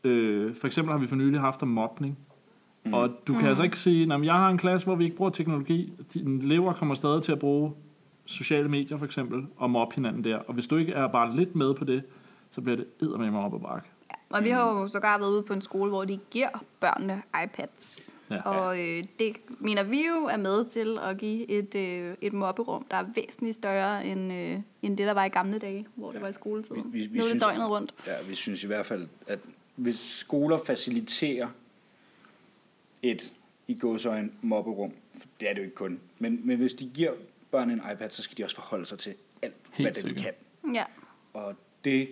[0.04, 2.18] øh, for eksempel har vi for nylig haft om mobning,
[2.84, 2.94] mm.
[2.94, 5.30] og du kan altså ikke sige, at jeg har en klasse, hvor vi ikke bruger
[5.30, 5.92] teknologi.
[6.14, 7.72] Dine elever kommer stadig til at bruge
[8.24, 10.36] sociale medier for eksempel, og mobbe hinanden der.
[10.36, 12.02] Og hvis du ikke er bare lidt med på det,
[12.50, 13.88] så bliver det eddermame op ad bakke.
[14.28, 18.14] Og vi har jo sågar været ude på en skole, hvor de giver børnene iPads.
[18.30, 18.42] Ja.
[18.42, 22.86] Og øh, det mener vi jo er med til at give et, øh, et mobberum,
[22.90, 26.20] der er væsentligt større end, øh, end det, der var i gamle dage, hvor det
[26.22, 26.92] var i skoletiden.
[26.92, 27.94] Vi- vi- vi nu er det synes- døgnet rundt.
[28.06, 29.38] Ja, vi synes i hvert fald, at
[29.76, 31.48] hvis skoler faciliterer
[33.02, 33.32] et
[33.68, 37.12] i gåsøjne mobberum, for det er det jo ikke kun, men, men hvis de giver
[37.50, 40.34] børn en iPad, så skal de også forholde sig til alt, Helt hvad den sikkert.
[40.64, 40.74] kan.
[40.74, 40.84] Ja.
[41.34, 41.54] Og
[41.84, 42.08] det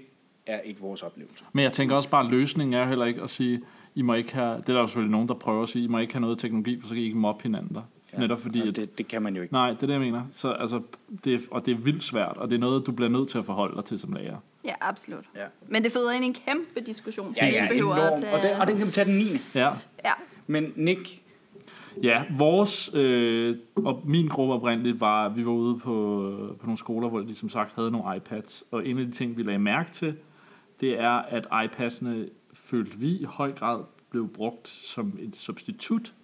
[0.46, 1.44] er ikke vores oplevelse.
[1.52, 3.60] Men jeg tænker også bare, at løsningen er heller ikke at sige,
[3.94, 5.88] I må ikke have, det er der jo selvfølgelig nogen, der prøver at sige, I
[5.88, 7.82] må ikke have noget teknologi, for så kan I ikke mobbe hinanden der.
[8.12, 8.18] Ja.
[8.18, 9.54] Netop fordi, at, det, det kan man jo ikke.
[9.54, 10.22] nej, det er det, jeg mener.
[10.30, 10.80] Så, altså,
[11.24, 13.38] det, er- og det er vildt svært, og det er noget, du bliver nødt til
[13.38, 14.36] at forholde dig til som lærer.
[14.64, 15.24] ja, absolut.
[15.36, 15.44] Ja.
[15.68, 18.12] Men det føder ind i en kæmpe diskussion, som Ja, ja, behøver enorm.
[18.12, 18.34] at tage.
[18.34, 19.24] Og, den, og den kan vi tage den 9.
[19.54, 19.70] Ja,
[20.04, 20.12] Ja,
[20.46, 21.20] Men Nick,
[22.02, 25.90] Ja, vores øh, og min gruppe oprindeligt var, at vi var ude på,
[26.60, 28.64] på nogle skoler, hvor de som sagt havde nogle iPads.
[28.70, 30.14] Og en af de ting, vi lagde mærke til,
[30.80, 36.14] det er, at iPads'ene følte vi i høj grad blev brugt som et substitut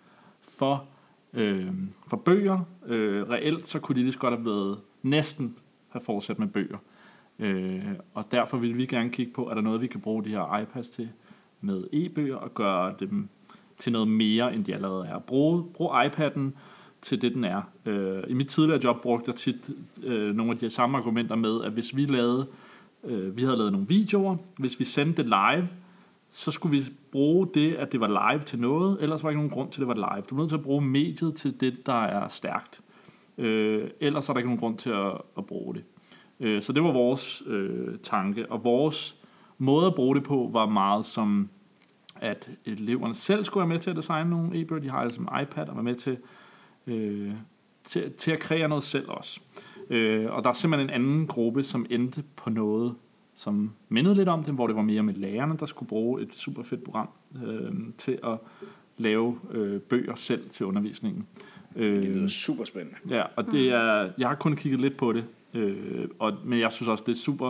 [0.41, 0.89] for,
[1.33, 1.73] øh,
[2.09, 2.61] for bøger.
[2.87, 5.57] Øh, reelt så kunne de lige så godt have været næsten
[5.89, 6.79] have fortsat med bøger.
[7.39, 7.85] Øh,
[8.15, 10.59] og derfor vil vi gerne kigge på, er der noget, vi kan bruge de her
[10.59, 11.09] iPads til
[11.61, 13.29] med e-bøger og gøre dem
[13.79, 15.19] til noget mere, end de allerede er.
[15.19, 16.51] Brug, brug iPad'en
[17.03, 17.63] til det, den er.
[17.87, 19.71] Øh, I mit tidligere job brugte jeg tit
[20.03, 22.70] øh, nogle af de samme argumenter med, at hvis vi lavede, øh,
[23.05, 25.69] Øh, vi havde lavet nogle videoer, hvis vi sendte det live,
[26.31, 29.39] så skulle vi bruge det, at det var live til noget, ellers var der ikke
[29.39, 30.25] nogen grund til, at det var live.
[30.31, 32.81] Du er nødt til at bruge mediet til det, der er stærkt.
[33.39, 35.85] Øh, ellers er der ikke nogen grund til at, at bruge det.
[36.41, 39.17] Øh, så det var vores øh, tanke, og vores
[39.59, 41.49] måde at bruge det på var meget som,
[42.17, 44.83] at eleverne selv skulle være med til at designe nogle e-bøger.
[44.83, 46.19] De har altså en iPad og var med til,
[46.87, 47.33] øh,
[47.85, 49.41] til, til at kreere noget selv også.
[49.55, 49.70] Øh,
[50.31, 52.95] og der er simpelthen en anden gruppe, som endte på noget,
[53.35, 56.35] som mindede lidt om det, hvor det var mere med lærerne, der skulle bruge et
[56.35, 57.09] super fedt program
[57.47, 58.39] øh, til at
[58.99, 61.27] lave øh, bøger selv til undervisningen.
[61.75, 62.99] det Øh, lyder super spændende.
[63.09, 65.25] Ja, og det er, jeg har kun kigget lidt på det,
[65.55, 67.49] øh, og, men jeg synes også, det er super,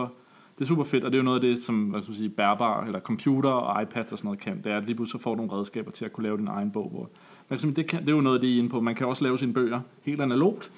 [0.57, 2.17] det er super fedt, og det er jo noget af det, som hvad skal man
[2.17, 5.19] sige, bærbar, eller computer og iPads og sådan noget kan, det er, at lige pludselig
[5.19, 6.89] så får du nogle redskaber til at kunne lave din egen bog.
[6.89, 7.09] Hvor,
[7.49, 8.81] det, kan, det er jo noget af det, I er inde på.
[8.81, 10.71] Man kan også lave sine bøger helt analogt,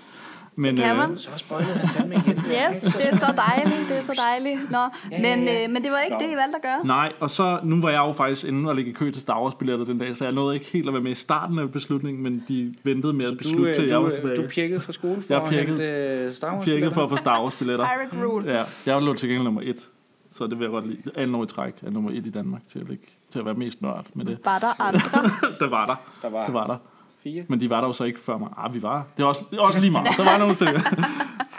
[0.55, 1.19] Men, Det kan øh, man.
[1.19, 2.37] Så spoilede han fandme igen.
[2.37, 4.71] Yes, det er så dejligt, det er så dejligt.
[4.71, 5.63] Nå, Ja, ja, men, ja.
[5.63, 6.19] øh, men det var ikke Nå.
[6.25, 6.85] det, I valgte at gøre.
[6.85, 9.41] Nej, og så nu var jeg jo faktisk inde og ligge i kø til Star
[9.43, 11.71] Wars billetter den dag, så jeg nåede ikke helt at være med i starten af
[11.71, 14.35] beslutningen, men de ventede med at beslutte, øh, til jeg var du, tilbage.
[14.43, 17.09] du pjekkede fra skole for Jeg at pjekkede- hente øh, Star Wars Pirket for at
[17.09, 17.85] få Star Wars billetter.
[18.11, 18.51] Pirate Rule.
[18.53, 19.89] Ja, jeg lå til gengæld nummer et,
[20.33, 20.97] så det vil jeg godt lide.
[21.15, 23.53] Anden år i træk er nummer et i Danmark til at, ligge, til at være
[23.53, 24.37] mest nørd med det.
[24.45, 24.99] Var der andre?
[25.59, 25.95] der var der.
[26.21, 26.77] Der var, Det var der.
[27.23, 27.45] Fire.
[27.47, 28.49] Men de var der jo så ikke før mig.
[28.57, 29.07] Ah, vi var.
[29.17, 30.07] Det er også, det er også lige meget.
[30.17, 30.79] Der var nogle stykker.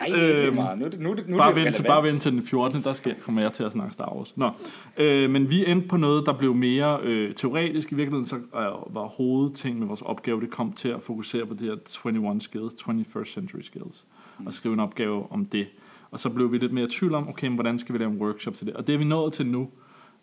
[0.01, 0.79] Ej, det er Øhm, meget.
[0.79, 2.83] Nu nu nu Bare vent, til, bare vent til den 14.
[2.83, 4.37] Der skal, kommer jeg til at snakke Star Wars.
[4.37, 4.51] Nå.
[4.97, 7.93] Øh, men vi endte på noget, der blev mere øh, teoretisk.
[7.93, 11.55] I virkeligheden så øh, var hovedting med vores opgave, det kom til at fokusere på
[11.55, 14.05] det her 21 skills, 21st century skills.
[14.47, 15.67] Og skrive en opgave om det.
[16.11, 18.11] Og så blev vi lidt mere i tvivl om, okay, men hvordan skal vi lave
[18.11, 18.75] en workshop til det?
[18.77, 19.69] Og det er vi nået til nu,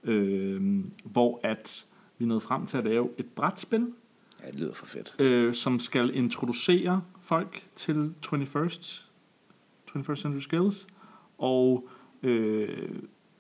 [0.03, 0.61] øh,
[1.05, 1.85] hvor at
[2.17, 3.87] vi nåede frem til at lave et brætspil,
[4.43, 5.15] Ja, det lyder for fedt.
[5.19, 9.03] øh, som skal introducere folk til 21st,
[9.89, 10.87] 21st Century Skills,
[11.37, 11.89] og
[12.23, 12.89] øh,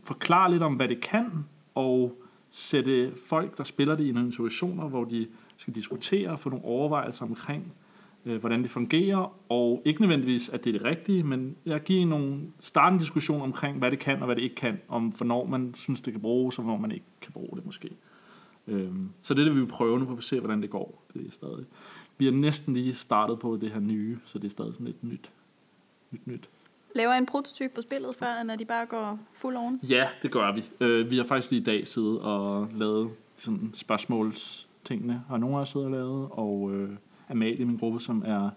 [0.03, 1.45] forklare lidt om, hvad det kan,
[1.75, 5.27] og sætte folk, der spiller det i nogle situationer, hvor de
[5.57, 7.73] skal diskutere og få nogle overvejelser omkring,
[8.25, 12.05] øh, hvordan det fungerer, og ikke nødvendigvis, at det er det rigtige, men jeg giver
[12.05, 15.73] nogle startende diskussion omkring, hvad det kan og hvad det ikke kan, om hvornår man
[15.73, 17.89] synes, det kan bruges, og hvornår man ikke kan bruge det måske.
[18.67, 21.03] Øhm, så det er det, vi vil prøve nu, for at se, hvordan det går.
[21.13, 21.65] Det er stadig.
[22.17, 25.03] Vi er næsten lige startet på det her nye, så det er stadig sådan lidt
[25.03, 25.31] nyt.
[26.11, 26.49] Nyt, nyt.
[26.95, 29.79] Laver en prototyp på spillet, før når de bare går fuld on?
[29.83, 30.63] Ja, det gør vi.
[30.79, 35.61] Øh, vi har faktisk lige i dag siddet og lavet sådan spørgsmålstingene, har nogle af
[35.61, 36.89] os siddet og lavet, og øh,
[37.29, 38.49] Amalie i min gruppe, som er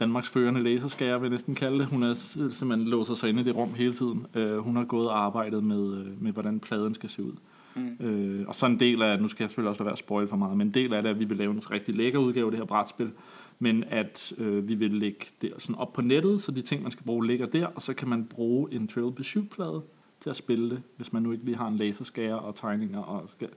[0.00, 1.86] Danmarks førende laserskærer, vil jeg næsten kalde det.
[1.86, 4.26] Hun er simpelthen låser sig inde i det rum hele tiden.
[4.34, 7.32] Øh, hun har gået og arbejdet med, øh, med, hvordan pladen skal se ud.
[7.74, 8.06] Mm.
[8.06, 10.28] Øh, og så en del af, nu skal jeg selvfølgelig også lade være at spoil
[10.28, 12.18] for meget, men en del af det er, at vi vil lave en rigtig lækker
[12.18, 13.10] udgave af det her brætspil,
[13.58, 16.90] men at øh, vi vil lægge det sådan op på nettet, så de ting, man
[16.90, 19.82] skal bruge, ligger der, og så kan man bruge en Trivial Pursuit-plade
[20.20, 23.00] til at spille det, hvis man nu ikke lige har en laserskærer og tegninger.
[23.00, 23.48] Og skal.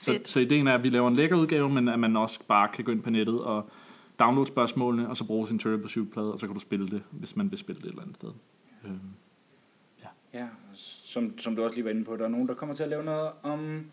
[0.00, 0.28] Så, Fedt.
[0.28, 2.84] så ideen er, at vi laver en lækker udgave, men at man også bare kan
[2.84, 3.70] gå ind på nettet og
[4.18, 7.36] downloade spørgsmålene, og så bruge sin Trivial Pursuit-plade, og så kan du spille det, hvis
[7.36, 8.30] man vil spille det et eller andet sted.
[8.84, 8.98] Øhm,
[10.34, 10.46] Ja,
[11.10, 12.88] som, som du også lige var inde på, der er nogen, der kommer til at
[12.88, 13.86] lave noget om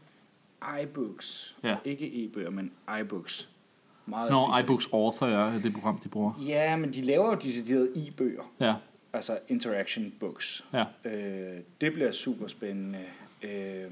[0.83, 1.57] iBooks.
[1.63, 1.77] Ja.
[1.85, 3.49] Ikke e-bøger, men iBooks.
[4.05, 4.65] Meget Nå, specifikt.
[4.65, 6.43] iBooks Author er det program, de bruger.
[6.47, 8.43] Ja, men de laver jo deciderede e-bøger.
[8.59, 8.73] Ja,
[9.13, 10.65] Altså interaction books.
[10.73, 10.85] ja.
[11.05, 12.99] Øh, det bliver super spændende.
[13.43, 13.85] Øh,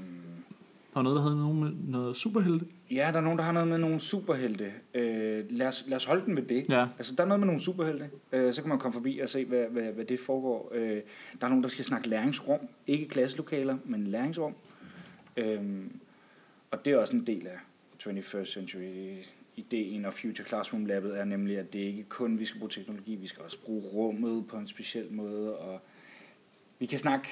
[0.96, 2.66] Der var noget, der havde noget, med noget superhelte.
[2.90, 4.72] ja, der er nogen, der har noget med nogle superhelte.
[4.94, 6.68] Øh, lad, os, lad os holde den ved det.
[6.68, 6.86] Ja.
[6.98, 8.10] Altså, der er noget med nogle superhelte.
[8.32, 10.72] Øh, så kan man komme forbi og se, hvad, hvad, hvad det foregår.
[10.74, 11.00] Øh,
[11.40, 12.60] der er nogen, der skal snakke læringsrum.
[12.86, 14.54] Ikke klasselokaler, men læringsrum.
[15.36, 15.60] Øh,
[16.70, 17.58] og det er også en del af
[18.00, 19.16] 21st century
[19.56, 23.14] ideen og Future Classroom Labet er nemlig, at det ikke kun, vi skal bruge teknologi,
[23.14, 25.80] vi skal også bruge rummet på en speciel måde, og
[26.78, 27.28] vi kan snakke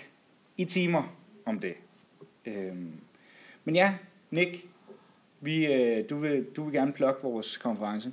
[0.56, 1.74] i timer om det.
[2.46, 2.92] Øhm,
[3.64, 3.94] men ja,
[4.30, 4.66] Nick,
[5.40, 8.12] vi, øh, du, vil, du vil gerne plukke vores konference.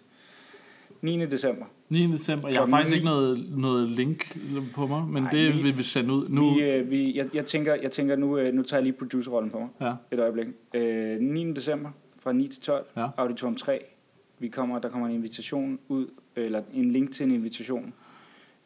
[1.01, 1.25] 9.
[1.25, 1.65] december.
[1.89, 2.11] 9.
[2.11, 2.49] december.
[2.49, 4.37] Jeg har faktisk ikke noget, noget link
[4.75, 6.53] på mig, men Nej, det vi- vil vi sende ud nu.
[6.53, 9.49] Vi, øh, vi, jeg, jeg tænker, jeg tænker nu, øh, nu tager jeg lige producerrollen
[9.51, 9.67] på mig.
[9.81, 10.47] Ja, Et øjeblik.
[10.73, 11.53] Øh, 9.
[11.53, 11.89] december
[12.19, 13.07] fra 9 til 12, Ja.
[13.17, 13.79] Auditorium 3.
[14.39, 17.93] Vi kommer, der kommer en invitation ud, eller en link til en invitation,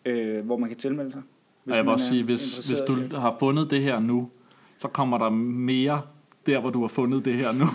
[0.06, 1.22] øh, hvor man kan tilmelde sig.
[1.70, 4.30] og jeg vil også sige, hvis, hvis du har fundet det her nu,
[4.78, 6.02] så kommer der mere
[6.46, 7.66] der, hvor du har fundet det her nu.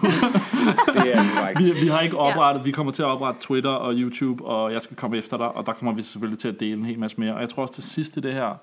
[0.94, 1.58] Det er korrekt.
[1.76, 4.82] vi, vi har ikke oprettet, vi kommer til at oprette Twitter og YouTube, og jeg
[4.82, 7.20] skal komme efter dig, og der kommer vi selvfølgelig til at dele en hel masse
[7.20, 7.34] mere.
[7.34, 8.54] Og jeg tror også til sidst i det her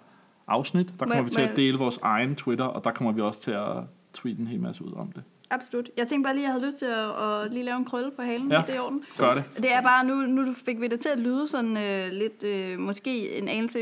[0.48, 3.12] afsnit, der kommer Må- vi til må at dele vores egen Twitter, og der kommer
[3.14, 3.68] vi også til at
[4.14, 5.24] tweete en hel masse ud om det.
[5.52, 5.90] Absolut.
[5.98, 8.12] Jeg tænkte bare lige, at jeg havde lyst til at, at lige lave en krølle
[8.16, 8.58] på halen, Ja.
[8.58, 9.02] hvis det er i orden.
[9.18, 9.44] Gør det.
[9.58, 12.80] Det er bare, nu, nu fik vi det til at lyde sådan øh, lidt, øh,
[12.80, 13.80] måske en anelse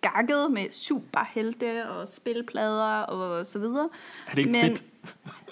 [0.00, 3.88] gakket med superhelte og spilplader og så videre.
[4.26, 4.84] Er det ikke Men- fedt?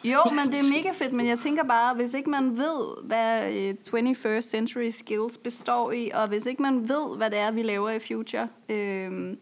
[0.05, 3.53] Jo, men det er mega fedt, men jeg tænker bare, hvis ikke man ved, hvad
[3.53, 3.75] øh,
[4.11, 7.91] 21st Century Skills består i, og hvis ikke man ved, hvad det er, vi laver
[7.91, 9.37] i Future, øh,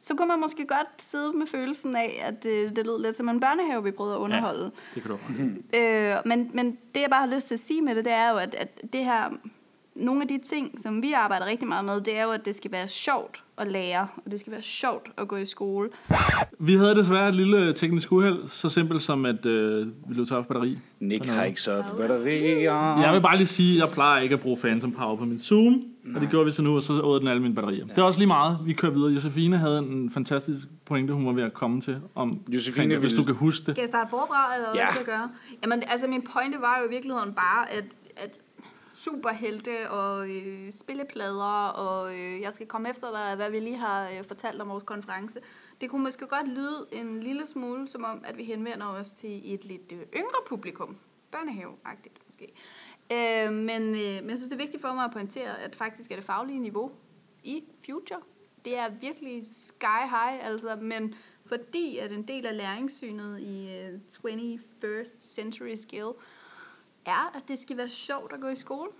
[0.00, 3.28] så kunne man måske godt sidde med følelsen af, at øh, det lød lidt som
[3.28, 4.64] en børnehave, vi prøvede at underholde.
[4.64, 4.70] Ja.
[4.94, 5.18] Det kan du.
[5.78, 8.30] Øh, men, men det, jeg bare har lyst til at sige med det, det er
[8.30, 9.30] jo, at, at det her,
[9.94, 12.56] nogle af de ting, som vi arbejder rigtig meget med, det er jo, at det
[12.56, 15.88] skal være sjovt at lære, og det skal være sjovt at gå i skole.
[16.58, 20.36] Vi havde desværre et lille teknisk uheld, så simpelt som at øh, vi løb tør
[20.36, 20.78] for batteri.
[21.00, 22.98] Nick har ikke sørget for batterier.
[23.00, 25.38] Jeg vil bare lige sige, at jeg plejer ikke at bruge Phantom Power på min
[25.38, 25.82] Zoom,
[26.14, 27.84] og det gjorde vi så nu, og så åd den alle mine batterier.
[27.88, 27.92] Ja.
[27.94, 28.58] Det er også lige meget.
[28.64, 29.10] Vi kører videre.
[29.12, 33.24] Josefine havde en fantastisk pointe, hun var ved at komme til, om Josefine hvis du
[33.24, 33.74] kan huske det.
[33.74, 34.86] Skal jeg starte forfra, eller hvad Ja.
[34.88, 35.30] skal jeg gøre?
[35.62, 37.84] Jamen, altså min pointe var jo i virkeligheden bare, at,
[38.16, 38.38] at
[38.90, 44.10] superhelte og øh, spilleplader, og øh, jeg skal komme efter dig, hvad vi lige har
[44.10, 45.40] øh, fortalt om vores konference.
[45.80, 49.54] Det kunne måske godt lyde en lille smule som om, at vi henvender os til
[49.54, 50.96] et lidt øh, yngre publikum.
[51.32, 52.52] Børnehave-agtigt måske.
[53.12, 56.10] Øh, men, øh, men jeg synes, det er vigtigt for mig at pointere, at faktisk
[56.10, 56.92] er det faglige niveau
[57.44, 58.20] i Future.
[58.64, 61.14] Det er virkelig sky high, altså, men
[61.46, 66.08] fordi at en del af læringssynet i øh, 21st Century Skill
[67.06, 68.90] er, at det skal være sjovt at gå i skole,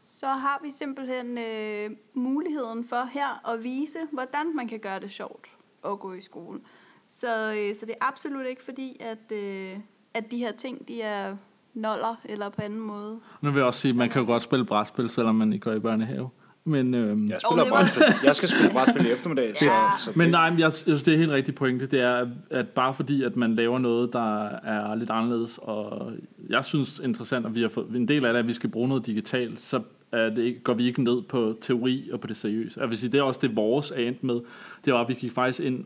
[0.00, 5.10] så har vi simpelthen øh, muligheden for her at vise, hvordan man kan gøre det
[5.10, 5.46] sjovt
[5.84, 6.60] at gå i skole.
[7.06, 9.78] Så, øh, så det er absolut ikke fordi, at, øh,
[10.14, 11.36] at de her ting, de er
[11.74, 13.20] noller eller på anden måde.
[13.40, 15.64] Nu vil jeg også sige, at man kan jo godt spille brætspil, selvom man ikke
[15.64, 16.30] går i børnehave.
[16.68, 18.04] Men, øhm, Jeg, spiller var- brætspil.
[18.24, 19.54] jeg skal spille brætspil i eftermiddag.
[19.62, 19.74] Ja.
[19.98, 21.86] Så, så men nej, men jeg synes, det er helt rigtig pointe.
[21.86, 26.12] Det er, at bare fordi, at man laver noget, der er lidt anderledes, og
[26.50, 28.88] jeg synes interessant, at vi har fået, en del af det, at vi skal bruge
[28.88, 29.80] noget digitalt, så
[30.12, 32.80] er det ikke, går vi ikke ned på teori og på det seriøse.
[32.80, 34.40] Jeg vil sige, det er også det, vores er endt med.
[34.84, 35.84] Det var, at vi gik faktisk ind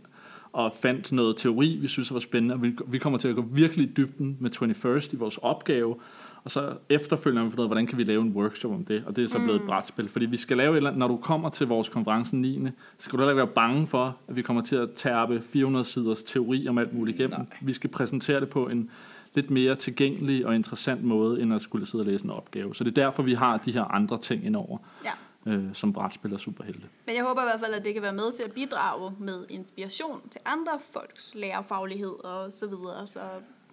[0.53, 3.45] og fandt noget teori, vi synes var spændende, og vi, vi kommer til at gå
[3.53, 5.95] virkelig i dybden med 21st i vores opgave,
[6.45, 8.85] og så efterfølgende har vi fundet ud af, hvordan kan vi lave en workshop om
[8.85, 10.09] det, og det er så blevet et brætspil.
[10.09, 12.67] Fordi vi skal lave et eller andet, når du kommer til vores konference den 9.
[12.99, 15.85] så skal du heller ikke være bange for, at vi kommer til at tærpe 400
[15.85, 17.39] siders teori om alt muligt igennem.
[17.39, 17.47] Nej.
[17.63, 18.91] Vi skal præsentere det på en
[19.35, 22.75] lidt mere tilgængelig og interessant måde, end at skulle sidde og læse en opgave.
[22.75, 25.53] Så det er derfor, vi har de her andre ting indover, Ja.
[25.53, 26.87] øh, som brætspil og superhelte.
[27.07, 29.45] Men jeg håber i hvert fald, at det kan være med til at bidrage med
[29.49, 33.07] inspiration til andre folks lærerfaglighed og så videre.
[33.07, 33.21] Så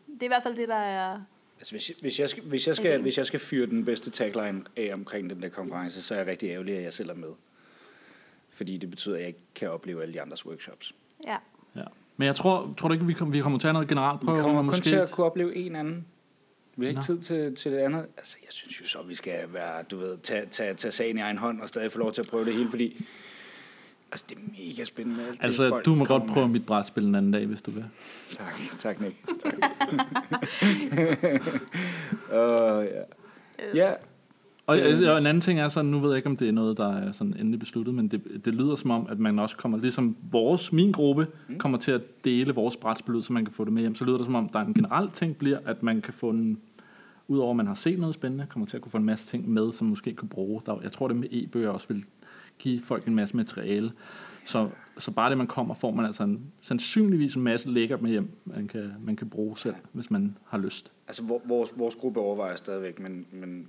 [0.07, 1.19] det er i hvert fald det, der er...
[1.59, 4.63] altså, hvis, hvis, jeg skal, hvis, jeg skal, hvis jeg skal fyre den bedste tagline
[4.77, 7.29] af omkring den der konference, så er jeg rigtig ærgerlig, at jeg selv er med.
[8.49, 10.95] Fordi det betyder, at jeg ikke kan opleve alle de andres workshops.
[11.27, 11.37] Ja.
[11.75, 11.83] Ja.
[12.17, 14.21] Men jeg tror, tror du ikke, vi kommer, vi kommer til at have noget generelt
[14.21, 14.41] Vi prøve?
[14.41, 16.05] kommer og kun måske til at kunne opleve en anden.
[16.75, 17.05] Vi har ikke Nå.
[17.05, 18.05] tid til, til det andet.
[18.17, 21.21] Altså, jeg synes jo så, vi skal være, du ved, tage, tage, tage sagen i
[21.21, 23.05] egen hånd og stadig få lov til at prøve det hele, fordi
[24.11, 24.41] altså, det er
[24.71, 25.19] mega spændende.
[25.27, 26.53] alt det, Altså, folk du må godt prøve med.
[26.53, 27.85] mit brætspil en anden dag, hvis du vil.
[28.33, 29.15] Tak, tak Nick.
[29.43, 29.53] Tak.
[32.31, 33.03] uh, ja.
[33.75, 33.91] ja,
[34.65, 34.97] Og, Øh.
[35.11, 36.93] og en anden ting er sådan, nu ved jeg ikke, om det er noget, der
[36.93, 40.15] er sådan endelig besluttet, men det, det lyder som om, at man også kommer, ligesom
[40.31, 41.57] vores, min gruppe, Mm.
[41.57, 43.95] kommer til at dele vores brætspil ud, så man kan få det med hjem.
[43.95, 46.29] Så lyder det som om, der er en generel ting bliver, at man kan få
[46.29, 46.59] en,
[47.27, 49.49] udover at man har set noget spændende, kommer til at kunne få en masse ting
[49.49, 50.61] med, som måske kunne bruge.
[50.65, 52.03] Der, jeg tror, det med e-bøger også vil
[52.59, 53.91] give folk en masse materiale.
[54.45, 58.11] Så, så bare det, man kommer, får man altså en, sandsynligvis en masse lækkert med
[58.11, 60.91] hjem, man kan, man kan bruge selv, hvis man har lyst.
[61.07, 63.67] altså vor- vores, vores gruppe overvejer stadigvæk, men, men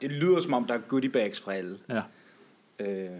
[0.00, 1.78] det lyder som om, der er goodie bags fra alle.
[1.88, 2.02] Ja.
[2.80, 3.10] Øh,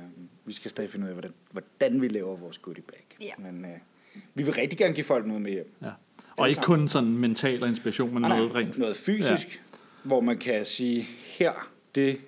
[0.45, 3.07] vi skal stadig finde ud af, hvordan, hvordan vi laver vores goodie bag.
[3.21, 3.31] Ja.
[3.39, 3.71] Men øh,
[4.35, 5.73] vi vil rigtig gerne give folk noget med hjem.
[5.83, 5.91] ja.
[6.37, 9.79] Og ikke kun sådan mental og inspiration, men Nej, noget nej, rent noget fysisk, ja.
[10.09, 11.03] hvor man kan sige,
[11.39, 12.19] her, det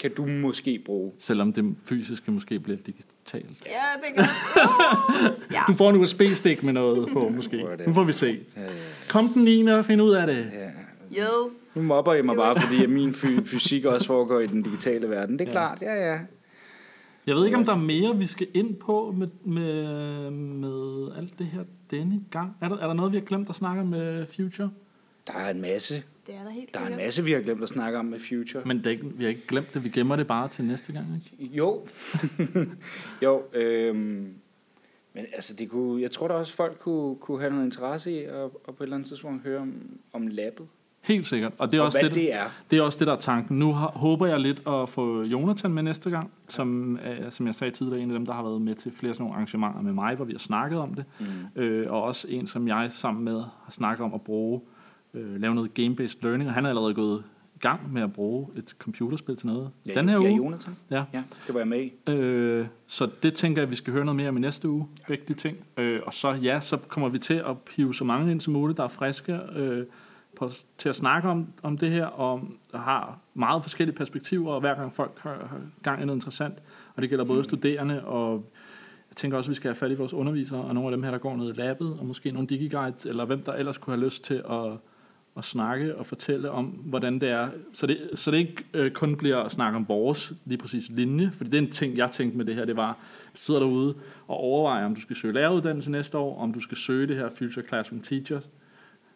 [0.00, 1.12] kan du måske bruge.
[1.18, 3.66] Selvom det fysiske måske bliver digitalt.
[3.66, 5.32] Ja, jeg tænker også.
[5.52, 5.60] ja.
[5.68, 7.64] Du får en USB-stik med noget på, måske.
[7.86, 8.38] Nu får vi se.
[9.08, 9.66] Kom den 9.
[9.66, 10.50] og find ud af det.
[10.52, 10.70] ja.
[11.18, 11.26] Yes.
[11.74, 15.10] Nu mobber I mig bare, fordi at min fy- fysik også foregår i den digitale
[15.10, 15.38] verden.
[15.38, 15.52] Det er Ja.
[15.52, 16.18] klart, ja, ja.
[17.26, 21.38] Jeg ved ikke, om der er mere, vi skal ind på med, med, med alt
[21.38, 22.56] det her denne gang.
[22.60, 24.70] Er der, er der noget, vi har glemt at snakke med Future?
[25.26, 27.06] Der er en masse, Det er der helt der er en sikkert.
[27.06, 28.62] masse, vi har glemt at snakke om med Future.
[28.66, 29.84] Men det er ikke, vi har ikke glemt det.
[29.84, 31.06] Vi gemmer det bare til næste gang.
[31.40, 31.56] Ikke?
[31.56, 31.86] Jo.
[33.24, 34.34] jo, øhm,
[35.14, 38.18] men altså, det kunne, jeg tror da også, folk kunne, kunne have noget interesse i
[38.18, 39.74] at, at på et eller andet tidspunkt høre om,
[40.12, 40.66] om labbet.
[41.00, 41.52] Helt sikkert.
[41.58, 42.44] Og det er, og også hvad det, det er.
[42.70, 43.58] det er også det, der er tanken.
[43.58, 47.54] Nu har, håber jeg lidt at få Jonathan med næste gang, som, er, som jeg
[47.54, 49.92] sagde tidligere, en af dem, der har været med til flere sådan nogle arrangementer med
[49.92, 51.04] mig, hvor vi har snakket om det.
[51.20, 51.62] Mm.
[51.62, 54.79] øh, og også en, som jeg sammen med har snakket om at bruge, øh,
[55.12, 58.74] lave noget game-based learning, og han er allerede gået i gang med at bruge et
[58.78, 59.70] computerspil til noget.
[59.86, 60.36] Ja, Den her ja, uge.
[60.36, 60.74] Jonathan.
[60.90, 61.04] Ja.
[61.12, 62.10] ja, var jeg med i.
[62.10, 64.88] Øh, så det tænker jeg, at vi skal høre noget mere om i næste uge,
[65.08, 65.56] begge de ting.
[65.76, 68.76] Øh, og så ja, så kommer vi til at hive så mange ind som muligt,
[68.76, 69.86] der er friske øh,
[70.36, 72.42] på, til at snakke om, om det her, og
[72.74, 76.54] har meget forskellige perspektiver, og hver gang folk har, har gang i noget interessant.
[76.96, 78.44] Og det gælder både studerende, og
[79.10, 81.02] jeg tænker også, at vi skal have fat i vores undervisere, og nogle af dem
[81.02, 83.96] her, der går ned i labbet, og måske nogle digiguides, eller hvem der ellers kunne
[83.96, 84.72] have lyst til at,
[85.40, 87.48] at snakke og fortælle om, hvordan det er.
[87.72, 91.30] Så det, så det ikke øh, kun bliver at snakke om vores lige præcis linje,
[91.34, 92.98] for det er en ting, jeg tænkte med det her, det var,
[93.34, 93.94] du sidder derude
[94.28, 97.28] og overvejer, om du skal søge læreruddannelse næste år, om du skal søge det her
[97.38, 98.50] Future Classroom Teachers,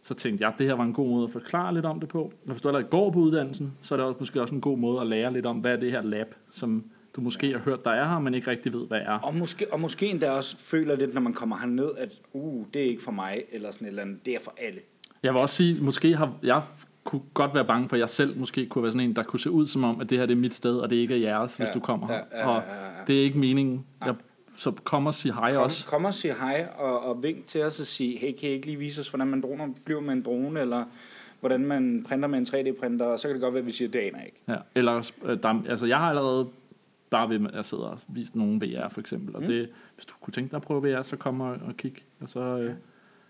[0.03, 2.09] så tænkte jeg, at det her var en god måde at forklare lidt om det
[2.09, 2.23] på.
[2.23, 4.79] Og hvis du allerede går på uddannelsen, så er det også, måske også en god
[4.79, 6.85] måde at lære lidt om, hvad er det her lab, som
[7.17, 9.19] du måske har hørt, der er her, men ikke rigtig ved, hvad er.
[9.19, 12.83] Og måske, og måske endda også føler lidt, når man kommer herned, at uh, det
[12.83, 14.81] er ikke for mig, eller sådan et eller andet, det er for alle.
[15.25, 16.63] Jeg vil også sige, måske har jeg
[17.05, 19.41] kunne godt være bange for, at jeg selv måske kunne være sådan en, der kunne
[19.41, 21.19] se ud som om, at det her det er mit sted, og det ikke er
[21.19, 22.15] jeres, hvis Ja, du kommer her.
[22.33, 22.91] ja, ja, Og ja, ja, ja.
[23.07, 23.85] det er ikke meningen.
[24.05, 24.15] Jeg,
[24.57, 25.87] så kom og sig hej Kom, også.
[25.87, 28.67] kom og sig hej og, og vink til os og sige, hey, kan I ikke
[28.67, 30.85] lige vise os, hvordan man droner, flyver med en drone, eller
[31.41, 33.89] hvordan man printer med en 3D-printer, og så kan det godt være, at vi siger,
[33.91, 34.41] det aner ikke.
[34.49, 34.57] Ja.
[34.75, 36.49] Eller, øh, der, altså jeg har allerede
[37.11, 39.47] bare ved, at jeg sidder og vist nogle VR for eksempel, og Mm.
[39.47, 41.95] det, hvis du kunne tænke dig at prøve VR, så kom og, og kig.
[42.21, 42.75] Og så, øh,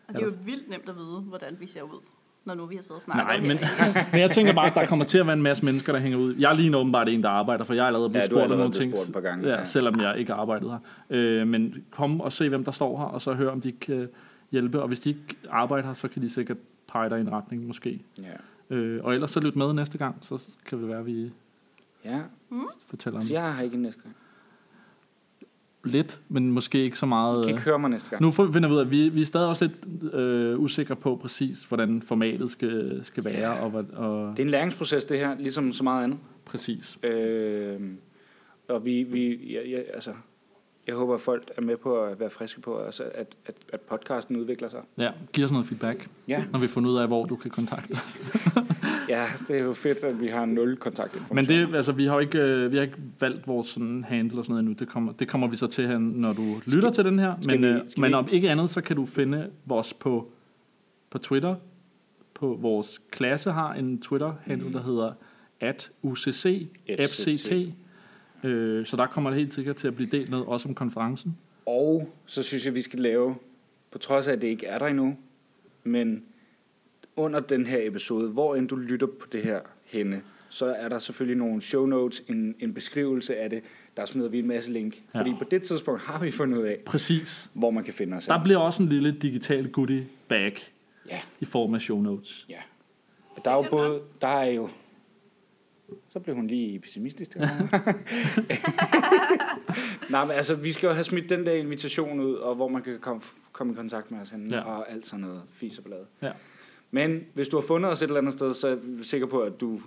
[0.08, 2.00] Og det er jo vildt nemt at vide, hvordan vi ser ud,
[2.44, 3.58] når nu vi har siddet og snakket Nej, men,
[4.12, 6.18] men jeg tænker bare, at der kommer til at være en masse mennesker, der hænger
[6.18, 6.34] ud.
[6.34, 8.58] Jeg er lige åbenbart en, der arbejder, for jeg er allerede blevet Ja, spurgt om
[8.58, 9.64] nogle ting, spurgt et par gange, ja, ja.
[9.64, 10.78] selvom jeg ikke har arbejdet her.
[11.10, 14.08] Øh, men kom og se, hvem der står her, og så hør, om de kan
[14.50, 14.82] hjælpe.
[14.82, 16.56] Og hvis de ikke arbejder her, så kan de sikkert
[16.88, 18.02] pege dig i en retning, måske.
[18.18, 18.76] Ja.
[18.76, 21.30] Øh, og ellers så lyt med næste gang, så kan det være, at vi
[22.04, 22.20] ja.
[22.86, 24.14] fortæller om Så jeg har ikke næste gang.
[25.84, 27.38] Lidt, men måske ikke så meget.
[27.38, 28.22] I kan øh, ikke høre mig næste gang.
[28.22, 31.16] Nu finder vi ud af, at vi, vi er stadig også lidt øh, usikre på
[31.16, 33.52] præcis, hvordan formatet skal, skal være.
[33.52, 33.64] Ja.
[33.64, 36.18] Og, hvad- og, Det er en læringsproces, det her, ligesom så meget andet.
[36.44, 36.98] præcis.
[37.02, 37.80] Øh,
[38.68, 40.10] og vi, vi jeg, jeg, altså,
[40.86, 43.80] jeg håber, at folk er med på at være friske på, altså, at, at, at
[43.80, 44.80] podcasten udvikler sig.
[44.98, 46.44] Ja, giv os noget feedback, Ja.
[46.52, 48.22] når vi finder ud af, hvor du kan kontakte os.
[49.08, 51.56] ja, det er jo fedt, at vi har nul kontaktinformation.
[51.60, 54.38] Men det, altså, vi har jo ikke, øh, vi har ikke valgt vores sådan, handle
[54.38, 54.74] og sådan noget endnu.
[54.78, 57.34] Det kommer, det kommer vi så til, når du lytter til den her.
[57.46, 60.28] Men, vi- øh, men om ikke andet, så kan du finde os på,
[61.10, 61.54] på Twitter.
[62.34, 65.12] På vores klasse har en Twitter-handle, der hedder
[65.60, 66.68] at UCC
[67.00, 67.52] FCT.
[68.44, 71.36] Øh, så der kommer det helt sikkert til at blive delt noget, også om konferencen.
[71.66, 73.34] Og så synes jeg, vi skal lave,
[73.90, 75.16] på trods af, at det ikke er der endnu,
[75.84, 76.22] men
[77.16, 80.98] under den her episode, hvor end du lytter på det her henne, så er der
[80.98, 83.62] selvfølgelig nogle show notes, en, en beskrivelse af det.
[83.96, 85.02] Der smider vi en masse link.
[85.14, 85.18] Ja.
[85.20, 87.50] Fordi på det tidspunkt har vi fundet ud af, Præcis.
[87.54, 88.26] hvor man kan finde os.
[88.26, 90.54] Der bliver også en lille digital goodie bag
[91.10, 92.46] Ja, i form af show notes.
[92.48, 92.56] ja.
[93.44, 94.68] Der er jo både, der er jo,
[96.12, 97.36] så blev hun lige pessimistisk.
[100.10, 102.82] Nej, men altså, vi skal jo have smidt den der invitation ud, og hvor man
[102.82, 103.22] kan komme,
[103.52, 104.56] komme i kontakt med os henne, Ja.
[104.56, 104.62] ja.
[104.62, 105.98] og alt sådan noget fis og blad.
[106.22, 106.30] Ja.
[106.90, 109.40] Men hvis du har fundet os et eller andet sted, så er jeg sikker på,
[109.40, 109.80] at du,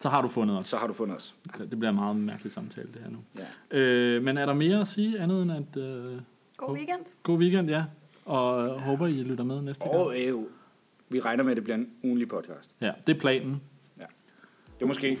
[0.00, 0.68] Så har du fundet os.
[0.68, 1.34] så har du fundet os.
[1.58, 3.18] Det bliver en meget mærkelig samtale, det her nu.
[3.72, 3.78] Ja.
[3.78, 6.12] Øh, men er der mere at sige andet end at øh,
[6.56, 7.00] God weekend.
[7.22, 7.84] god weekend, ja.
[8.24, 9.96] Og øh, håber, I lytter med næste gang.
[9.96, 10.38] Og øh,
[11.08, 12.70] vi regner med, at det bliver en ugenlig podcast.
[12.80, 13.60] Ja, det er planen.
[14.78, 15.18] Det er måske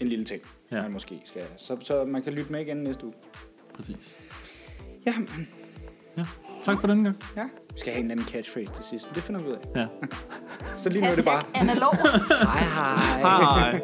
[0.00, 0.82] en lille ting, Ja.
[0.82, 1.42] man måske skal.
[1.56, 3.12] Så, så man kan lytte med igen næste uge.
[3.74, 4.16] Præcis.
[5.06, 5.48] Ja, men,
[6.16, 6.24] Ja.
[6.64, 7.16] Tak for den gang.
[7.36, 7.44] ja.
[7.74, 9.80] Vi skal have en anden catchphrase til sidst, det finder vi ud af.
[9.80, 9.86] Ja.
[10.82, 11.96] Så lige nu er det bare, analog.
[12.52, 13.20] hej hej.
[13.20, 13.80] Hej.